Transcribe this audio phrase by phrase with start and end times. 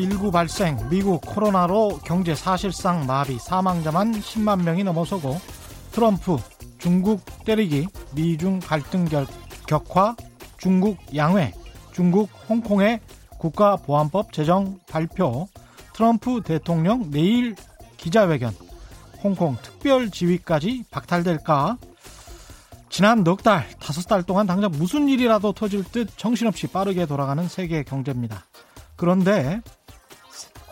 [0.00, 5.38] 중국 코로나19 발생, 미국 코로나로 경제 사실상 마비, 사망자만 10만 명이 넘어서고
[5.90, 6.38] 트럼프
[6.78, 9.06] 중국 때리기, 미중 갈등
[9.66, 10.16] 격화,
[10.56, 11.52] 중국 양회,
[11.92, 13.00] 중국 홍콩의
[13.38, 15.46] 국가보안법 제정 발표,
[15.92, 17.54] 트럼프 대통령 내일
[17.98, 18.54] 기자회견,
[19.22, 21.76] 홍콩 특별 지위까지 박탈될까?
[22.88, 27.82] 지난 넉 달, 다섯 달 동안 당장 무슨 일이라도 터질 듯 정신없이 빠르게 돌아가는 세계
[27.82, 28.44] 경제입니다.
[28.96, 29.60] 그런데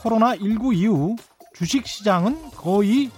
[0.02, 1.16] 코로나19 이후
[1.54, 3.10] 주식시장은 거의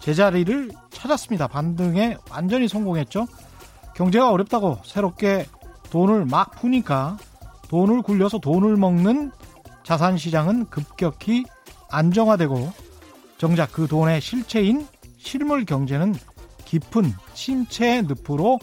[0.00, 1.48] 제자리를 찾았습니다.
[1.48, 3.26] 반등에 완전히 성공했죠.
[3.94, 5.46] 경제가 어렵다고 새롭게
[5.90, 7.16] 돈을 막 푸니까
[7.68, 9.32] 돈을 굴려서 돈을 먹는
[9.84, 11.44] 자산시장은 급격히
[11.90, 12.72] 안정화되고
[13.38, 14.86] 정작 그 돈의 실체인
[15.18, 16.14] 실물 경제는
[16.64, 18.58] 깊은 침체의 늪으로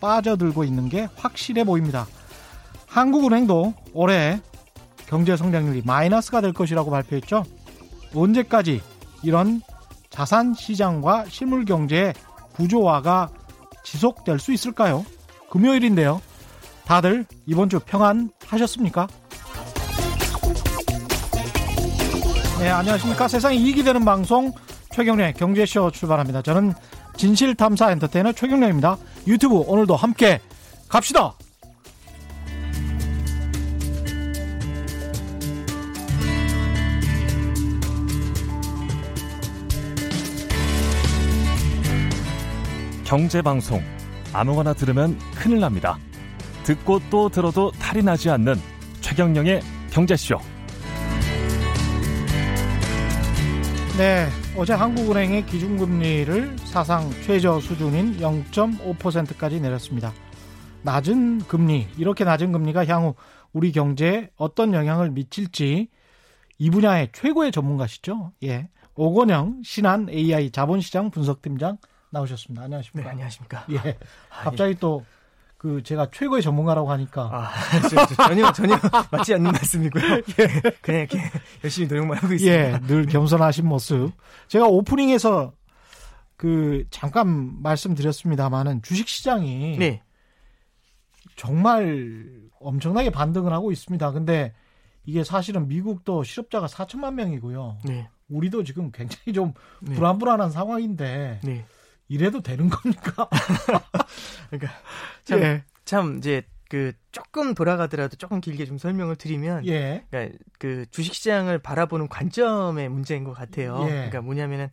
[0.00, 2.06] 빠져들고 있는 게 확실해 보입니다.
[2.86, 4.40] 한국은행도 올해
[5.06, 7.44] 경제 성장률이 마이너스가 될 것이라고 발표했죠.
[8.14, 8.80] 언제까지
[9.22, 9.60] 이런
[10.10, 12.14] 자산 시장과 실물 경제의
[12.54, 13.30] 구조화가
[13.82, 15.04] 지속될 수 있을까요?
[15.50, 16.20] 금요일인데요.
[16.84, 19.08] 다들 이번 주 평안하셨습니까?
[22.58, 23.28] 네, 안녕하십니까.
[23.28, 24.52] 세상에 이익이 되는 방송
[24.92, 26.42] 최경련의 경제쇼 출발합니다.
[26.42, 26.72] 저는
[27.16, 28.96] 진실탐사 엔터테이너 최경련입니다.
[29.26, 30.40] 유튜브 오늘도 함께
[30.88, 31.34] 갑시다!
[43.14, 43.80] 경제방송
[44.32, 45.96] 아무거나 들으면 큰일 납니다.
[46.64, 48.56] 듣고 또 들어도 탈이 나지 않는
[49.02, 49.60] 최경령의
[49.92, 50.36] 경제쇼.
[53.96, 60.12] 네, 어제 한국은행의 기준금리를 사상 최저 수준인 0.5%까지 내렸습니다.
[60.82, 63.14] 낮은 금리, 이렇게 낮은 금리가 향후
[63.52, 65.86] 우리 경제에 어떤 영향을 미칠지
[66.58, 68.32] 이 분야의 최고의 전문가시죠.
[68.42, 68.68] 예.
[68.96, 71.78] 오건영 신한 AI 자본시장 분석팀장
[72.14, 72.62] 나오셨습니다.
[72.62, 73.08] 안녕하십니까?
[73.08, 73.66] 네, 안녕하십니까?
[73.70, 73.98] 예.
[74.30, 74.74] 아, 갑자기 예.
[74.74, 77.50] 또그 제가 최고의 전문가라고 하니까 아,
[77.90, 78.78] 저, 저, 전혀 전혀
[79.10, 80.04] 맞지 않는 말씀이고요.
[80.38, 80.70] 예.
[80.80, 81.18] 그냥 이렇게
[81.62, 82.56] 열심히 노력만 하고 있습니다.
[82.56, 84.12] 예, 늘 겸손하신 모습.
[84.48, 85.52] 제가 오프닝에서
[86.36, 90.02] 그 잠깐 말씀드렸습니다만은 주식 시장이 네.
[91.36, 92.28] 정말
[92.60, 94.12] 엄청나게 반등을 하고 있습니다.
[94.12, 94.54] 근데
[95.04, 97.78] 이게 사실은 미국도 실업자가 4천만 명이고요.
[97.84, 98.08] 네.
[98.28, 99.94] 우리도 지금 굉장히 좀 네.
[99.94, 101.64] 불안불안한 상황인데 네.
[102.08, 103.28] 이래도 되는 겁니까?
[104.50, 104.72] 그러니까
[105.24, 105.64] 참, 예.
[105.84, 110.04] 참 이제 그 조금 돌아가더라도 조금 길게 좀 설명을 드리면 예.
[110.10, 113.78] 그러니까 그 주식 시장을 바라보는 관점의 문제인 것 같아요.
[113.84, 113.90] 예.
[113.90, 114.70] 그러니까 뭐냐면은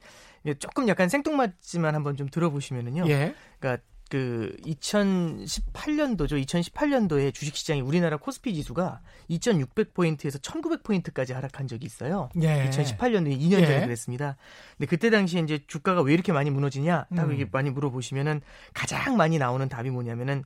[0.59, 3.05] 조금 약간 생뚱맞지만 한번 좀 들어보시면은요.
[3.07, 3.35] 예.
[3.59, 6.45] 그러니까 그 2018년도죠.
[6.45, 8.99] 2018년도에 주식 시장이 우리나라 코스피 지수가
[9.29, 12.29] 2,600포인트에서 1,900포인트까지 하락한 적이 있어요.
[12.41, 12.69] 예.
[12.69, 13.85] 2018년도에 2년 전에 예.
[13.85, 14.35] 그랬습니다.
[14.77, 17.05] 근데 그때 당시에 이제 주가가 왜 이렇게 많이 무너지냐?
[17.15, 17.47] 딱 음.
[17.53, 18.41] 많이 물어보시면은
[18.73, 20.43] 가장 많이 나오는 답이 뭐냐면은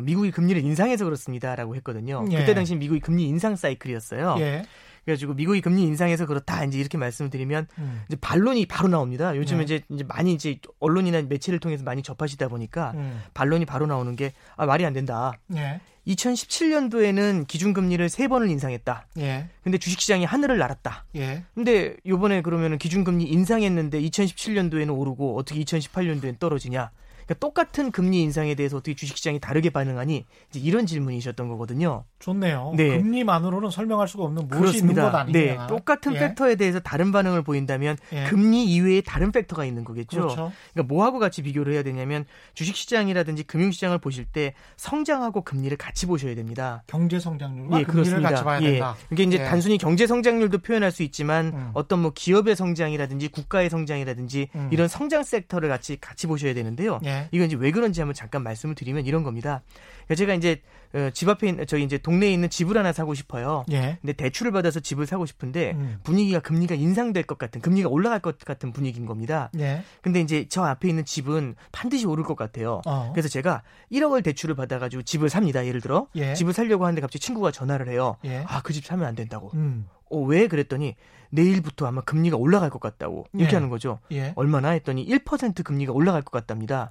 [0.00, 2.24] 미국이 금리를 인상해서 그렇습니다라고 했거든요.
[2.30, 2.36] 예.
[2.36, 4.36] 그때 당시 미국이 금리 인상 사이클이었어요.
[4.38, 4.62] 예.
[5.04, 8.02] 그래가지고 미국이 금리 인상해서 그렇다 이제 이렇게 말씀을 드리면 음.
[8.08, 9.36] 이제 반론이 바로 나옵니다.
[9.36, 9.64] 요즘 네.
[9.64, 13.22] 이제 이제 많이 이제 언론이나 매체를 통해서 많이 접하시다 보니까 음.
[13.34, 15.32] 반론이 바로 나오는 게 아, 말이 안 된다.
[15.46, 15.80] 네.
[16.06, 19.06] 2017년도에는 기준금리를 세 번을 인상했다.
[19.18, 19.48] 예.
[19.62, 21.04] 근데 주식시장이 하늘을 날았다.
[21.16, 21.44] 예.
[21.54, 26.90] 근데 요번에 그러면은 기준금리 인상했는데 2017년도에는 오르고 어떻게 2018년도에는 떨어지냐?
[27.30, 32.04] 그러니까 똑같은 금리 인상에 대해서 어떻게 주식시장이 다르게 반응하니 이제 이런 질문이셨던 거거든요.
[32.18, 32.74] 좋네요.
[32.76, 32.98] 네.
[32.98, 35.02] 금리만으로는 설명할 수가 없는 무엇이 그렇습니다.
[35.02, 35.38] 있는 것 아니냐.
[35.38, 35.58] 네.
[35.68, 36.18] 똑같은 예.
[36.18, 38.24] 팩터에 대해서 다른 반응을 보인다면 예.
[38.24, 40.20] 금리 이외에 다른 팩터가 있는 거겠죠.
[40.20, 40.52] 그렇죠.
[40.72, 42.24] 그러니까 뭐하고 같이 비교를 해야 되냐면
[42.54, 46.82] 주식시장이라든지 금융시장을 보실 때 성장하고 금리를 같이 보셔야 됩니다.
[46.88, 48.22] 경제 성장률과 예, 금리를.
[48.22, 48.72] 같이 봐야 예.
[48.72, 48.96] 된다.
[49.12, 49.44] 이게 이제 예.
[49.44, 51.70] 단순히 경제 성장률도 표현할 수 있지만 음.
[51.74, 54.68] 어떤 뭐 기업의 성장이라든지 국가의 성장이라든지 음.
[54.72, 56.98] 이런 성장 섹터를 같이 같이 보셔야 되는데요.
[57.04, 57.19] 예.
[57.30, 59.62] 이건 이제 왜 그런지 한번 잠깐 말씀을 드리면 이런 겁니다.
[60.10, 60.60] 그러니까 제가 이제
[60.92, 63.64] 어, 집 앞에 있는 저희 이제 동네에 있는 집을 하나 사고 싶어요.
[63.70, 63.98] 예.
[64.00, 66.00] 근데 대출을 받아서 집을 사고 싶은데 음.
[66.02, 69.50] 분위기가 금리가 인상될 것 같은 금리가 올라갈 것 같은 분위기인 겁니다.
[69.58, 69.84] 예.
[70.02, 72.82] 근데 이제 저 앞에 있는 집은 반드시 오를 것 같아요.
[72.86, 73.12] 어.
[73.12, 73.62] 그래서 제가
[73.92, 75.64] 1억을 대출을 받아가지고 집을 삽니다.
[75.64, 76.34] 예를 들어 예.
[76.34, 78.16] 집을 살려고 하는데 갑자기 친구가 전화를 해요.
[78.24, 78.44] 예.
[78.48, 79.52] 아그 집 사면 안 된다고.
[79.54, 79.86] 음.
[80.10, 80.96] 어, 왜 그랬더니
[81.30, 83.54] 내일부터 아마 금리가 올라갈 것 같다고 이렇게 예.
[83.54, 84.00] 하는 거죠.
[84.10, 84.32] 예.
[84.34, 86.90] 얼마나 했더니 1% 금리가 올라갈 것 같답니다.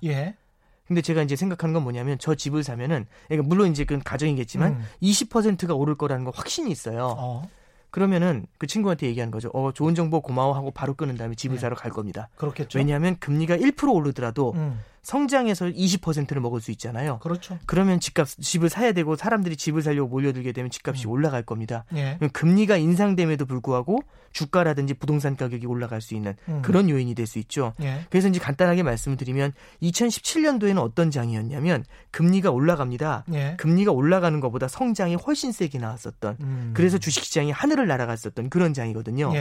[0.89, 0.93] 예.
[0.93, 4.85] 근데 제가 이제 생각하는 건 뭐냐면 저 집을 사면은 그러니까 물론 이제 그건 가정이겠지만 음.
[5.01, 7.15] 20%가 오를 거라는 거 확신이 있어요.
[7.17, 7.47] 어.
[7.91, 9.49] 그러면은 그 친구한테 얘기하는 거죠.
[9.53, 11.61] 어, 좋은 정보 고마워 하고 바로 끊은 다음에 집을 네.
[11.61, 12.29] 사러 갈 겁니다.
[12.35, 12.77] 그렇겠죠.
[12.77, 14.79] 왜냐하면 금리가 1% 오르더라도 음.
[15.01, 17.19] 성장에서 20%를 먹을 수 있잖아요.
[17.19, 17.57] 그렇죠.
[17.65, 21.11] 그러면 집값 집을 사야 되고 사람들이 집을 살려고 몰려들게 되면 집값이 음.
[21.11, 21.85] 올라갈 겁니다.
[21.95, 22.17] 예.
[22.33, 23.99] 금리가 인상됨에도 불구하고
[24.31, 26.61] 주가라든지 부동산 가격이 올라갈 수 있는 음.
[26.61, 27.73] 그런 요인이 될 수 있죠.
[27.81, 28.05] 예.
[28.09, 29.53] 그래서 이제 간단하게 말씀을 드리면
[29.83, 33.25] 2017년도에는 어떤 장이었냐면 금리가 올라갑니다.
[33.33, 33.55] 예.
[33.57, 36.71] 금리가 올라가는 것보다 성장이 훨씬 세게 나왔었던 음.
[36.73, 39.31] 그래서 주식시장이 하늘을 날아갔었던 그런 장이거든요.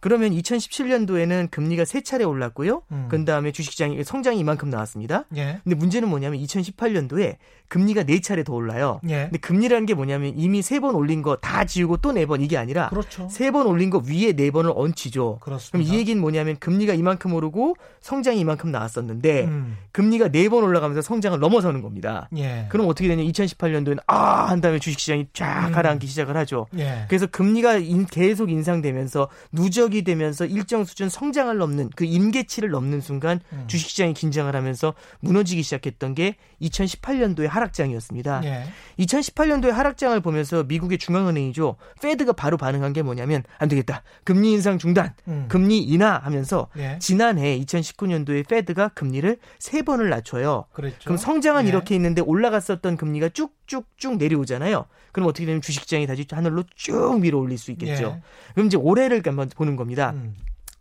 [0.00, 0.02] 예.
[0.02, 2.82] 그러면 2017년도에는 금리가 세 차례 올랐고요.
[2.92, 3.06] 음.
[3.10, 5.24] 그 다음에 주식시장이 성장이 이만큼 나왔습니다.
[5.36, 5.60] 예.
[5.64, 7.36] 근데 문제는 뭐냐면 2018년도에
[7.68, 9.00] 금리가 네 차례 더 올라요.
[9.08, 9.24] 예.
[9.24, 12.56] 근데 금리라는 게 뭐냐면 이미 세 번 올린 거 다 지우고 또 네 번 이게
[12.56, 13.28] 아니라 그렇죠.
[13.30, 15.38] 세번 올린 거 위에 네 번을 얹히죠.
[15.40, 15.78] 그렇습니다.
[15.78, 19.76] 그럼 이 얘기는 뭐냐면 금리가 이만큼 오르고 성장이 이만큼 나왔었는데 음.
[19.92, 22.28] 금리가 네 번 올라가면서 성장을 넘어서는 겁니다.
[22.36, 22.66] 예.
[22.70, 23.22] 그럼 어떻게 되냐?
[23.22, 25.72] 2018년도에는 아 한 다음에 주식시장이 쫙 음.
[25.72, 26.66] 가라앉기 시작을 하죠.
[26.78, 27.04] 예.
[27.08, 33.00] 그래서 금리가 인, 계속 인상되면서 누적 이 되면서 일정 수준 성장을 넘는 그 임계치를 넘는
[33.00, 33.64] 순간 음.
[33.66, 38.42] 주식시장이 긴장을 하면서 무너지기 시작했던 게 2018년도에 하락장이었습니다.
[38.44, 38.64] 예.
[38.98, 41.76] 2018년도에 하락장을 보면서 미국의 중앙은행이죠.
[42.02, 44.02] 페드가 바로 반응한 게 뭐냐면 안 되겠다.
[44.24, 45.46] 금리 인상 중단, 음.
[45.48, 46.98] 금리 인하 하면서 예.
[47.00, 50.66] 지난해 2019년도에 페드가 금리를 세 번을 낮춰요.
[50.72, 50.98] 그랬죠.
[51.04, 51.68] 그럼 성장은 예.
[51.68, 54.86] 이렇게 있는데 올라갔었던 금리가 쭉쭉쭉 내려오잖아요.
[55.12, 58.16] 그럼 어떻게 되면 주식시장이 다시 하늘로 쭉 밀어 올릴 수 있겠죠.
[58.16, 58.22] 예.
[58.54, 60.10] 그럼 이제 올해를 한번 보는 겁니다.
[60.14, 60.36] 음.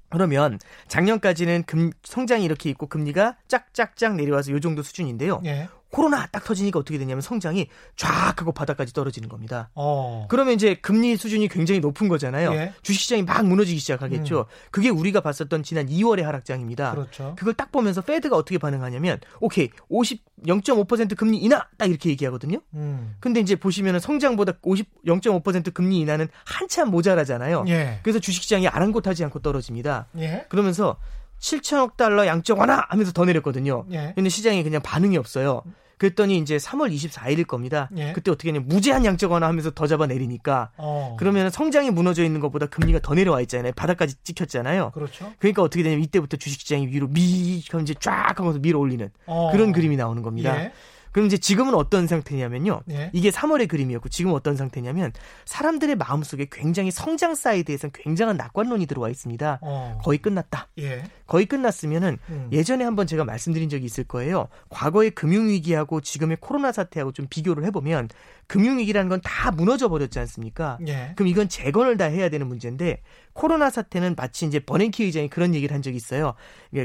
[0.10, 5.42] 그러면 작년까지는 금 성장이 이렇게 있고 금리가 짝짝짝 내려와서 요 정도 수준인데요.
[5.46, 5.70] 예.
[5.92, 9.70] 코로나 딱 터지니까 어떻게 되냐면 성장이 쫙 하고 바닥까지 떨어지는 겁니다.
[9.74, 10.28] 어.
[10.30, 12.54] 그러면 이제 금리 수준이 굉장히 높은 거잖아요.
[12.54, 12.74] 예.
[12.84, 14.40] 주식시장이 막 무너지기 시작하겠죠.
[14.40, 14.70] 음.
[14.72, 16.92] 그게 우리가 봤었던 지난 2월의 하락장입니다.
[16.92, 17.34] 그렇죠.
[17.38, 22.62] 그걸 딱 보면서 페드가 어떻게 반응하냐면 오케이 50 0.5% 금리 인하 딱 이렇게 얘기하거든요.
[22.74, 23.16] 음.
[23.20, 27.66] 근데 이제 보시면은 성장보다 50 0.5% 금리 인하는 한참 모자라잖아요.
[27.68, 28.00] 예.
[28.04, 30.08] 그래서 주식시장이 아랑곳하지 않고 떨어집니다.
[30.18, 30.46] 예.
[30.50, 30.98] 그러면서
[31.40, 33.86] 7천억 달러 양적 완화 하면서 더 내렸거든요.
[33.92, 34.14] 예.
[34.16, 35.64] 근데 시장이 그냥 반응이 없어요.
[36.00, 37.90] 그랬더니 이제 3월 24일일 겁니다.
[37.98, 38.14] 예.
[38.14, 41.16] 그때 어떻게 하냐면 무제한 양적 완화 하면서 더 잡아 내리니까 어.
[41.20, 43.74] 그러면 성장이 무너져 있는 것보다 금리가 더 내려와 있잖아요.
[43.76, 44.92] 바닥까지 찍혔잖아요.
[44.92, 45.32] 그렇죠.
[45.40, 49.52] 그러니까 어떻게 되냐면 이때부터 주식시장이 위로 미 그럼 이제 쫙 하면서 밀어 올리는 어.
[49.52, 50.58] 그런 그림이 나오는 겁니다.
[50.64, 50.72] 예.
[51.12, 52.82] 그럼 이제 지금은 어떤 상태냐면요.
[52.92, 53.10] 예.
[53.14, 55.12] 이게 3월의 그림이었고 지금 어떤 상태냐면
[55.46, 59.60] 사람들의 마음속에 굉장히 성장 사이드에서 굉장한 낙관론이 들어와 있습니다.
[59.62, 59.98] 어.
[60.04, 60.68] 거의 끝났다.
[60.80, 61.04] 예.
[61.30, 62.50] 거의 끝났으면은 음.
[62.52, 64.48] 예전에 한번 제가 말씀드린 적이 있을 거예요.
[64.70, 68.10] 과거의 금융위기하고 지금의 코로나 사태하고 좀 비교를 해보면
[68.48, 70.80] 금융위기라는 건 다 무너져 버렸지 않습니까?
[70.88, 71.14] 예.
[71.16, 73.02] 그럼 이건 재건을 다 해야 되는 문제인데
[73.34, 76.34] 코로나 사태는 마치 이제 버냉키 의장이 그런 얘기를 한 적이 있어요.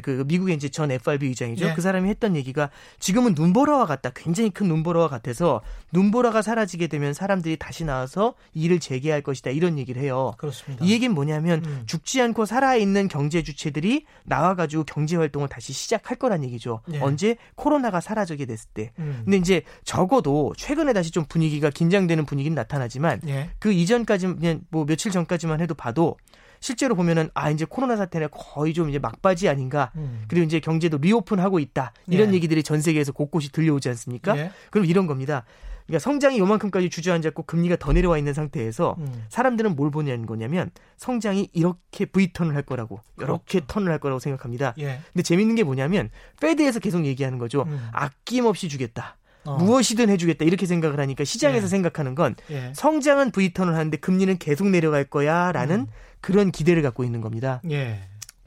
[0.02, 1.66] 그 미국의 이제 전 FRB 의장이죠.
[1.70, 1.74] 예.
[1.74, 2.70] 그 사람이 했던 얘기가
[3.00, 4.10] 지금은 눈보라와 같다.
[4.14, 5.62] 굉장히 큰 눈보라와 같아서
[5.92, 9.50] 눈보라가 사라지게 되면 사람들이 다시 나와서 일을 재개할 것이다.
[9.50, 10.34] 이런 얘기를 해요.
[10.36, 10.84] 그렇습니다.
[10.84, 11.82] 이 얘기는 뭐냐면 음.
[11.86, 16.80] 죽지 않고 살아있는 경제 주체들이 나와가지고 경제 활동을 다시 시작할 거란 얘기죠.
[16.92, 17.00] 예.
[17.00, 18.92] 언제 코로나가 사라지게 됐을 때.
[18.98, 19.22] 음.
[19.24, 23.50] 근데 이제 적어도 최근에 다시 좀 분위기가 긴장되는 분위기는 나타나지만 예.
[23.58, 26.16] 그 이전까지 그냥 뭐 며칠 전까지만 해도 봐도
[26.60, 29.92] 실제로 보면은 아 이제 코로나 사태는 거의 좀 이제 막바지 아닌가.
[29.96, 30.24] 음.
[30.28, 31.92] 그리고 이제 경제도 리오픈하고 있다.
[32.08, 32.34] 이런 예.
[32.34, 34.36] 얘기들이 전 세계에서 곳곳이 들려오지 않습니까?
[34.36, 34.50] 예.
[34.70, 35.44] 그럼 이런 겁니다.
[35.86, 39.24] 그러니까 성장이 요만큼까지 주저앉았고 금리가 더 내려와 있는 상태에서 음.
[39.28, 43.66] 사람들은 뭘 보냐는 거냐면 성장이 이렇게 V턴을 할 거라고 이렇게 그렇죠.
[43.66, 44.74] 턴을 할 거라고 생각합니다.
[44.78, 45.00] 예.
[45.12, 47.64] 근데 재밌는 게 뭐냐면 페드에서 계속 얘기하는 거죠.
[47.66, 47.88] 음.
[47.92, 49.16] 아낌없이 주겠다.
[49.44, 49.58] 어.
[49.58, 51.68] 무엇이든 해주겠다 이렇게 생각을 하니까 시장에서 예.
[51.68, 52.72] 생각하는 건 예.
[52.74, 55.86] 성장은 V턴을 하는데 금리는 계속 내려갈 거야라는 음.
[56.22, 57.60] 그런 기대를 갖고 있는 겁니다.
[57.70, 58.00] 예.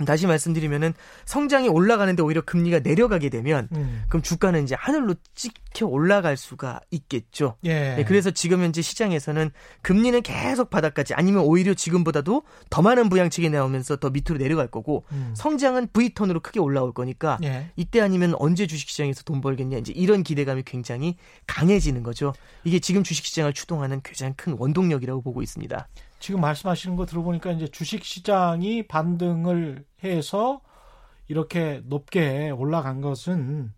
[0.06, 0.94] 다시 말씀드리면은
[1.26, 4.04] 성장이 올라가는데 오히려 금리가 내려가게 되면 음.
[4.10, 7.56] 그럼 주가는 이제 하늘로 찍혀 올라갈 수가 있겠죠.
[7.64, 7.96] 예.
[7.96, 9.50] 네, 그래서 지금 현재 시장에서는
[9.82, 15.34] 금리는 계속 바닥까지 아니면 오히려 지금보다도 더 많은 부양책이 나오면서 더 밑으로 내려갈 거고 음.
[15.36, 17.72] 성장은 V턴으로 크게 올라올 거니까 예.
[17.76, 21.16] 이때 아니면 언제 주식시장에서 돈 벌겠냐 이제 이런 기대감이 굉장히
[21.48, 22.34] 강해지는 거죠.
[22.64, 25.88] 이게 지금 주식시장을 추동하는 가장 큰 원동력이라고 보고 있습니다.
[26.20, 30.62] 지금 말씀하시는 거 들어보니까 이제 주식 시장이 반등을 해서
[31.28, 33.74] 이렇게 높게 올라간 것은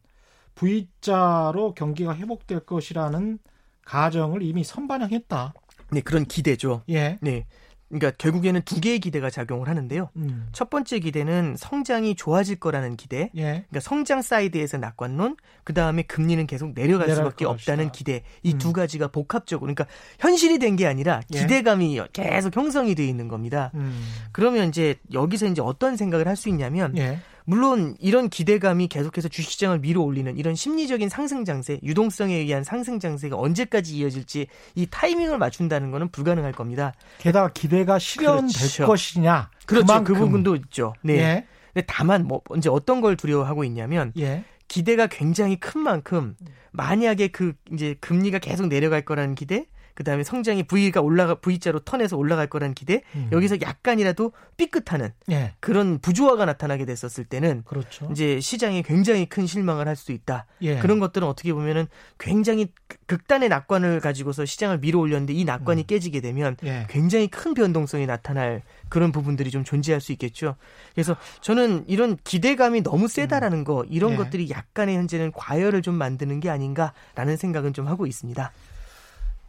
[0.55, 3.39] V자로 경기가 회복될 것이라는
[3.85, 5.53] 가정을 이미 선반영했다.
[5.91, 6.83] 네, 그런 기대죠.
[6.89, 7.17] 예.
[7.21, 7.47] 네.
[7.89, 10.09] 그러니까 결국에는 두 개의 기대가 작용을 하는데요.
[10.15, 10.47] 음.
[10.51, 13.31] 첫 번째 기대는 성장이 좋아질 거라는 기대.
[13.35, 13.41] 예.
[13.41, 18.23] 그러니까 성장 사이드에서 낙관론, 그 다음에 금리는 계속 내려갈 수밖에 없다는 기대.
[18.43, 18.73] 이두 음.
[18.73, 19.85] 가지가 복합적으로, 그러니까
[20.19, 21.39] 현실이 된 게 아니라 예.
[21.39, 22.07] 기대감이 예.
[22.13, 23.71] 계속 형성이 돼 있는 겁니다.
[23.73, 24.01] 음.
[24.31, 26.95] 그러면 이제 여기서 이제 어떤 생각을 할 수 있냐면.
[26.97, 27.19] 예.
[27.49, 33.35] 물론 이런 기대감이 계속해서 주식시장을 밀어 올리는 이런 심리적인 상승 장세, 유동성에 의한 상승 장세가
[33.35, 36.93] 언제까지 이어질지 이 타이밍을 맞춘다는 것은 불가능할 겁니다.
[37.17, 38.85] 게다가 기대가 실현될 그렇죠.
[38.85, 39.49] 것이냐.
[39.65, 39.83] 그렇죠.
[39.83, 40.13] 그 그만큼.
[40.13, 40.93] 그 부분도 있죠.
[41.01, 41.13] 네.
[41.15, 41.45] 예.
[41.73, 44.43] 근데 다만 뭐 이제 어떤 걸 두려워하고 있냐면 예.
[44.67, 46.35] 기대가 굉장히 큰 만큼
[46.69, 52.47] 만약에 그 이제 금리가 계속 내려갈 거라는 기대 그다음에 성장이 V가 올라가 V자로 턴해서 올라갈
[52.47, 53.29] 거라는 기대 음.
[53.31, 55.53] 여기서 약간이라도 삐끗하는 예.
[55.59, 58.07] 그런 부조화가 나타나게 됐었을 때는 그렇죠.
[58.11, 60.45] 이제 시장에 굉장히 큰 실망을 할 수 있다.
[60.61, 60.79] 예.
[60.79, 62.67] 그런 것들은 어떻게 보면은 굉장히
[63.05, 65.85] 극단의 낙관을 가지고서 시장을 밀어 올렸는데 이 낙관이 음.
[65.85, 66.87] 깨지게 되면 예.
[66.89, 70.55] 굉장히 큰 변동성이 나타날 그런 부분들이 좀 존재할 수 있겠죠.
[70.93, 74.15] 그래서 저는 이런 기대감이 너무 세다라는 거 이런 예.
[74.15, 78.51] 것들이 약간의 현재는 과열을 좀 만드는 게 아닌가라는 생각은 좀 하고 있습니다.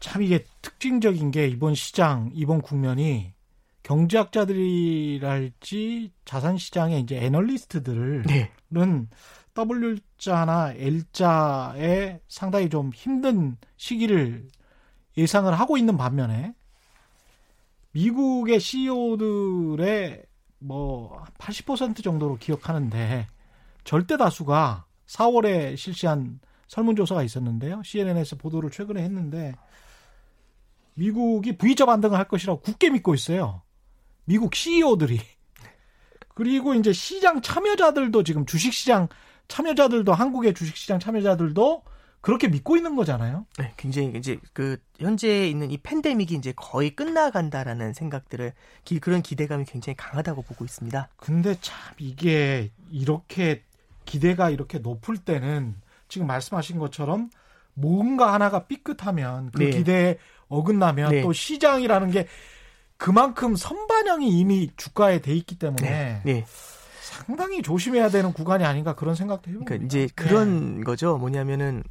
[0.00, 3.33] 참 이게 특징적인 게 이번 시장, 이번 국면이
[3.83, 4.50] 경제학자들이랄지
[6.25, 8.50] 자산 시장의 이제 애널리스트들은 네.
[9.54, 14.49] W자나 L자에 상당히 좀 힘든 시기를
[15.16, 16.54] 예상을 하고 있는 반면에
[17.92, 20.23] 미국의 CEO들의
[20.61, 23.26] 뭐 80% 정도로 기억하는데
[23.85, 26.38] 절대 다수가 4월에 실시한
[26.69, 27.83] 설문조사가 있었는데요.
[27.83, 29.52] CNN에서 보도를 최근에 했는데
[31.00, 33.62] 미국이 V자 반등을 할 것이라고 굳게 믿고 있어요.
[34.26, 35.19] 미국 CEO들이.
[36.35, 39.09] 그리고 이제 시장 참여자들도 지금 주식시장
[39.49, 41.85] 참여자들도 한국의 주식시장 참여자들도
[42.21, 43.47] 그렇게 믿고 있는 거잖아요.
[43.59, 48.52] 네, 굉장히 이제 그 현재 있는 이 팬데믹이 이제 거의 끝나간다라는 생각들을
[48.85, 51.09] 기, 그런 기대감이 굉장히 강하다고 보고 있습니다.
[51.16, 53.64] 근데 참 이게 이렇게
[54.04, 55.76] 기대가 이렇게 높을 때는
[56.09, 57.30] 지금 말씀하신 것처럼
[57.73, 59.71] 뭔가 하나가 삐끗하면 그 네.
[59.71, 60.19] 기대에
[60.50, 61.23] 어긋나면 네.
[61.23, 62.26] 또 시장이라는 게
[62.99, 66.21] 그만큼 선반영이 이미 주가에 돼 있기 때문에 네.
[66.25, 66.45] 네.
[67.00, 69.69] 상당히 조심해야 되는 구간이 아닌가 그런 생각도 해봅니다.
[69.69, 70.85] 그러니까 이제 그런 네.
[70.85, 71.16] 거죠.
[71.16, 71.83] 뭐냐면은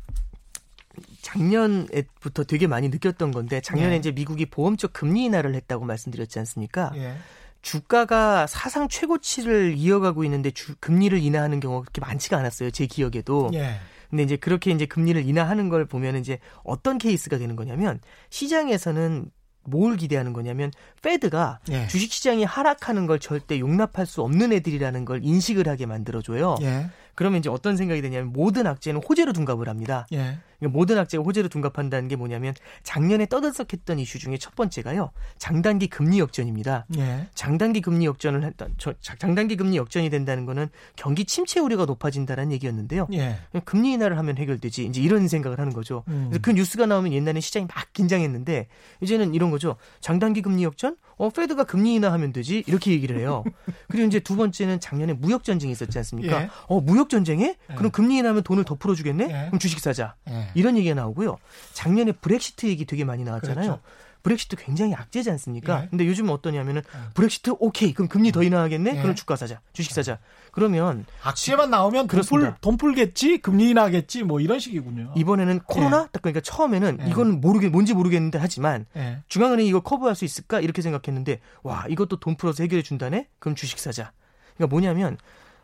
[1.21, 3.97] 작년부터 되게 많이 느꼈던 건데 작년에 네.
[3.97, 6.91] 이제 미국이 보험적 금리 인하를 했다고 말씀드렸지 않습니까?
[6.95, 7.15] 예.
[7.61, 12.71] 주가가 사상 최고치를 이어가고 있는데 주, 금리를 인하하는 경우가 그렇게 많지가 않았어요.
[12.71, 13.49] 제 기억에도.
[13.53, 13.79] 예.
[14.09, 17.99] 근데 이제 그렇게 이제 금리를 인하하는 걸 보면 이제 어떤 케이스가 되는 거냐면
[18.29, 19.31] 시장에서는
[19.65, 21.87] 뭘 기대하는 거냐면 페드가 예.
[21.87, 26.55] 주식 시장이 하락하는 걸 절대 용납할 수 없는 애들이라는 걸 인식을 하게 만들어 줘요.
[26.61, 26.87] 예.
[27.19, 30.07] 그러면 이제 어떤 생각이 되냐면 모든 악재는 호재로 둔갑을 합니다.
[30.13, 30.37] 예.
[30.57, 35.11] 그러니까 모든 악재가 호재로 둔갑한다는 게 뭐냐면 작년에 떠들썩했던 이슈 중에 첫 번째가요.
[35.37, 36.85] 장단기 금리 역전입니다.
[36.97, 37.27] 예.
[37.35, 43.09] 장단기 금리 역전을 했던 저, 장단기 금리 역전이 된다는 거는 경기 침체 우려가 높아진다는 얘기였는데요.
[43.11, 43.35] 예.
[43.65, 44.85] 금리 인하를 하면 해결되지.
[44.85, 46.05] 이제 이런 생각을 하는 거죠.
[46.07, 46.27] 음.
[46.29, 48.67] 그래서 그 뉴스가 나오면 옛날에 시장이 막 긴장했는데
[49.01, 49.75] 이제는 이런 거죠.
[49.99, 50.95] 장단기 금리 역전?
[51.19, 52.63] 어, 페드가 금리 인하하면 되지.
[52.65, 53.43] 이렇게 얘기를 해요.
[53.89, 56.43] 그리고 이제 두 번째는 작년에 무역 전쟁이 있었지 않습니까?
[56.43, 56.49] 예.
[56.67, 57.57] 어, 무역 전쟁에?
[57.69, 57.75] 예.
[57.75, 59.25] 그럼 금리 인하면 돈을 더 풀어 주겠네?
[59.25, 59.45] 예.
[59.47, 60.15] 그럼 주식 사자.
[60.29, 60.47] 예.
[60.55, 61.37] 이런 얘기가 나오고요.
[61.73, 63.65] 작년에 브렉시트 얘기 되게 많이 나왔잖아요.
[63.65, 63.81] 그렇죠.
[64.23, 65.83] 브렉시트 굉장히 악재지 않습니까?
[65.83, 65.87] 예.
[65.89, 66.99] 근데 요즘은 어떠냐면은 예.
[67.13, 68.97] 브렉시트 오케이 그럼 금리 더 인하하겠네?
[68.97, 69.01] 예.
[69.01, 70.19] 그럼 주가 사자, 주식 사자.
[70.51, 75.13] 그러면 악재만 나오면 돈 풀, 돈 풀겠지, 금리 인하겠지, 뭐 이런 식이군요.
[75.15, 77.09] 이번에는 코로나 딱 그러니까 처음에는 예.
[77.09, 79.19] 이건 모르게 뭔지 모르겠는데 하지만 예.
[79.27, 83.27] 중앙은행이 이거 커버할 수 있을까 이렇게 생각했는데 와 이것도 돈 풀어서 해결해 준다네?
[83.39, 84.11] 그럼 주식 사자.
[84.55, 85.17] 그러니까 뭐냐면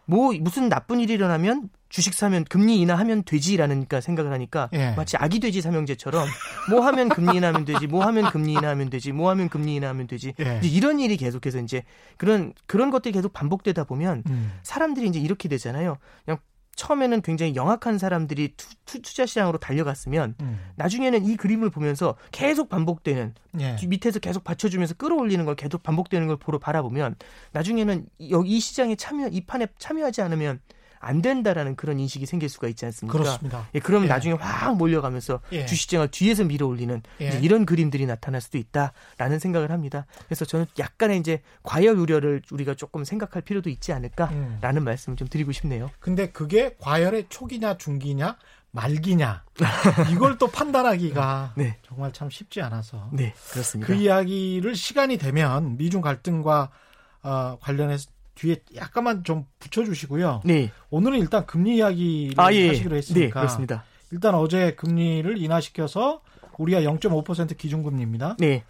[0.05, 4.91] 뭐 무슨 나쁜 일이 일어나면 주식 사면 금리 인하하면 되지라는 생각을 하니까 예.
[4.91, 6.27] 마치 아기 돼지 삼형제처럼
[6.69, 10.33] 뭐 하면 금리 인하하면 되지 뭐 하면 금리 인하하면 되지 뭐 하면 금리 인하하면 되지
[10.39, 10.59] 예.
[10.63, 11.83] 이런 일이 계속해서 이제
[12.17, 14.51] 그런 그런 것들이 계속 반복되다 보면 음.
[14.63, 16.39] 사람들이 이제 이렇게 되잖아요 그냥
[16.75, 18.53] 처음에는 굉장히 영악한 사람들이
[18.85, 20.59] 투자 시장으로 달려갔으면 음.
[20.75, 23.77] 나중에는 이 그림을 보면서 계속 반복되는 예.
[23.87, 27.15] 밑에서 계속 받쳐주면서 끌어올리는 걸 계속 반복되는 걸 보러 바라보면
[27.53, 30.59] 나중에는 이 시장에 참여 이 판에 참여하지 않으면
[31.05, 33.17] 안 된다라는 그런 인식이 생길 수가 있지 않습니까?
[33.17, 33.69] 그렇습니다.
[33.75, 34.09] 예, 그러면 예.
[34.09, 35.67] 나중에 확 몰려가면서 예.
[35.67, 37.39] 주식장을 뒤에서 밀어올리는 예.
[37.43, 40.07] 이런 그림들이 나타날 수도 있다라는 생각을 합니다.
[40.25, 44.83] 그래서 저는 약간의 이제 과열 우려를 우리가 조금 생각할 필요도 있지 않을까라는 음.
[44.83, 45.91] 말씀을 좀 드리고 싶네요.
[45.99, 48.37] 근데 그게 과열의 초기냐 중기냐
[48.71, 49.43] 말기냐
[50.11, 51.77] 이걸 또 판단하기가 네.
[51.83, 53.87] 정말 참 쉽지 않아서 네 그렇습니다.
[53.87, 56.71] 그 이야기를 시간이 되면 미중 갈등과
[57.21, 60.41] 어, 관련해서 뒤에 약간만 좀 붙여주시고요.
[60.45, 60.71] 네.
[60.89, 62.67] 오늘은 일단 금리 이야기를 아, 예.
[62.69, 63.25] 하시기로 했으니까.
[63.25, 63.83] 네, 그렇습니다.
[64.11, 66.21] 일단 어제 금리를 인하시켜서
[66.57, 68.35] 우리가 0.5% 기준금리입니다.
[68.39, 68.63] 네.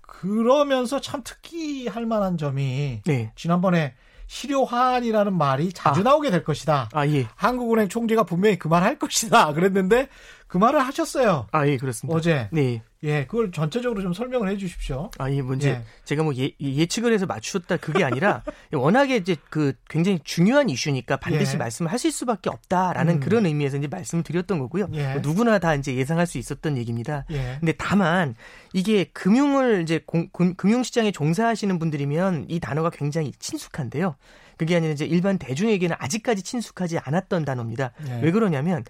[0.00, 3.32] 그러면서 참 특이할 만한 점이 네.
[3.36, 3.94] 지난번에
[4.26, 6.02] 실효화한이라는 말이 자주 아.
[6.04, 6.88] 나오게 될 것이다.
[6.92, 7.26] 아, 예.
[7.34, 9.52] 한국은행 총재가 분명히 그 말 할 것이다.
[9.54, 10.08] 그랬는데
[10.46, 11.46] 그 말을 하셨어요.
[11.52, 12.16] 아, 예, 그렇습니다.
[12.16, 12.48] 어제.
[12.52, 12.82] 네.
[13.02, 15.10] 예, 그걸 전체적으로 좀 설명을 해 주십시오.
[15.18, 15.82] 아, 이 문제 예.
[16.04, 18.42] 제가 뭐 예, 예측을 해서 맞추었다 그게 아니라
[18.72, 21.58] 워낙에 이제 그 굉장히 중요한 이슈니까 반드시 예.
[21.58, 23.20] 말씀을 하실 수밖에 없다라는 음.
[23.20, 24.88] 그런 의미에서 이제 말씀을 드렸던 거고요.
[24.92, 25.14] 예.
[25.14, 27.24] 뭐 누구나 다 이제 예상할 수 있었던 얘기입니다.
[27.30, 27.56] 예.
[27.58, 28.34] 근데 다만
[28.74, 34.16] 이게 금융을 이제 공, 금, 금융 시장에 종사하시는 분들이면 이 단어가 굉장히 친숙한데요.
[34.58, 37.92] 그게 아니라 이제 일반 대중에게는 아직까지 친숙하지 않았던 단어입니다.
[38.08, 38.20] 예.
[38.22, 38.84] 왜 그러냐면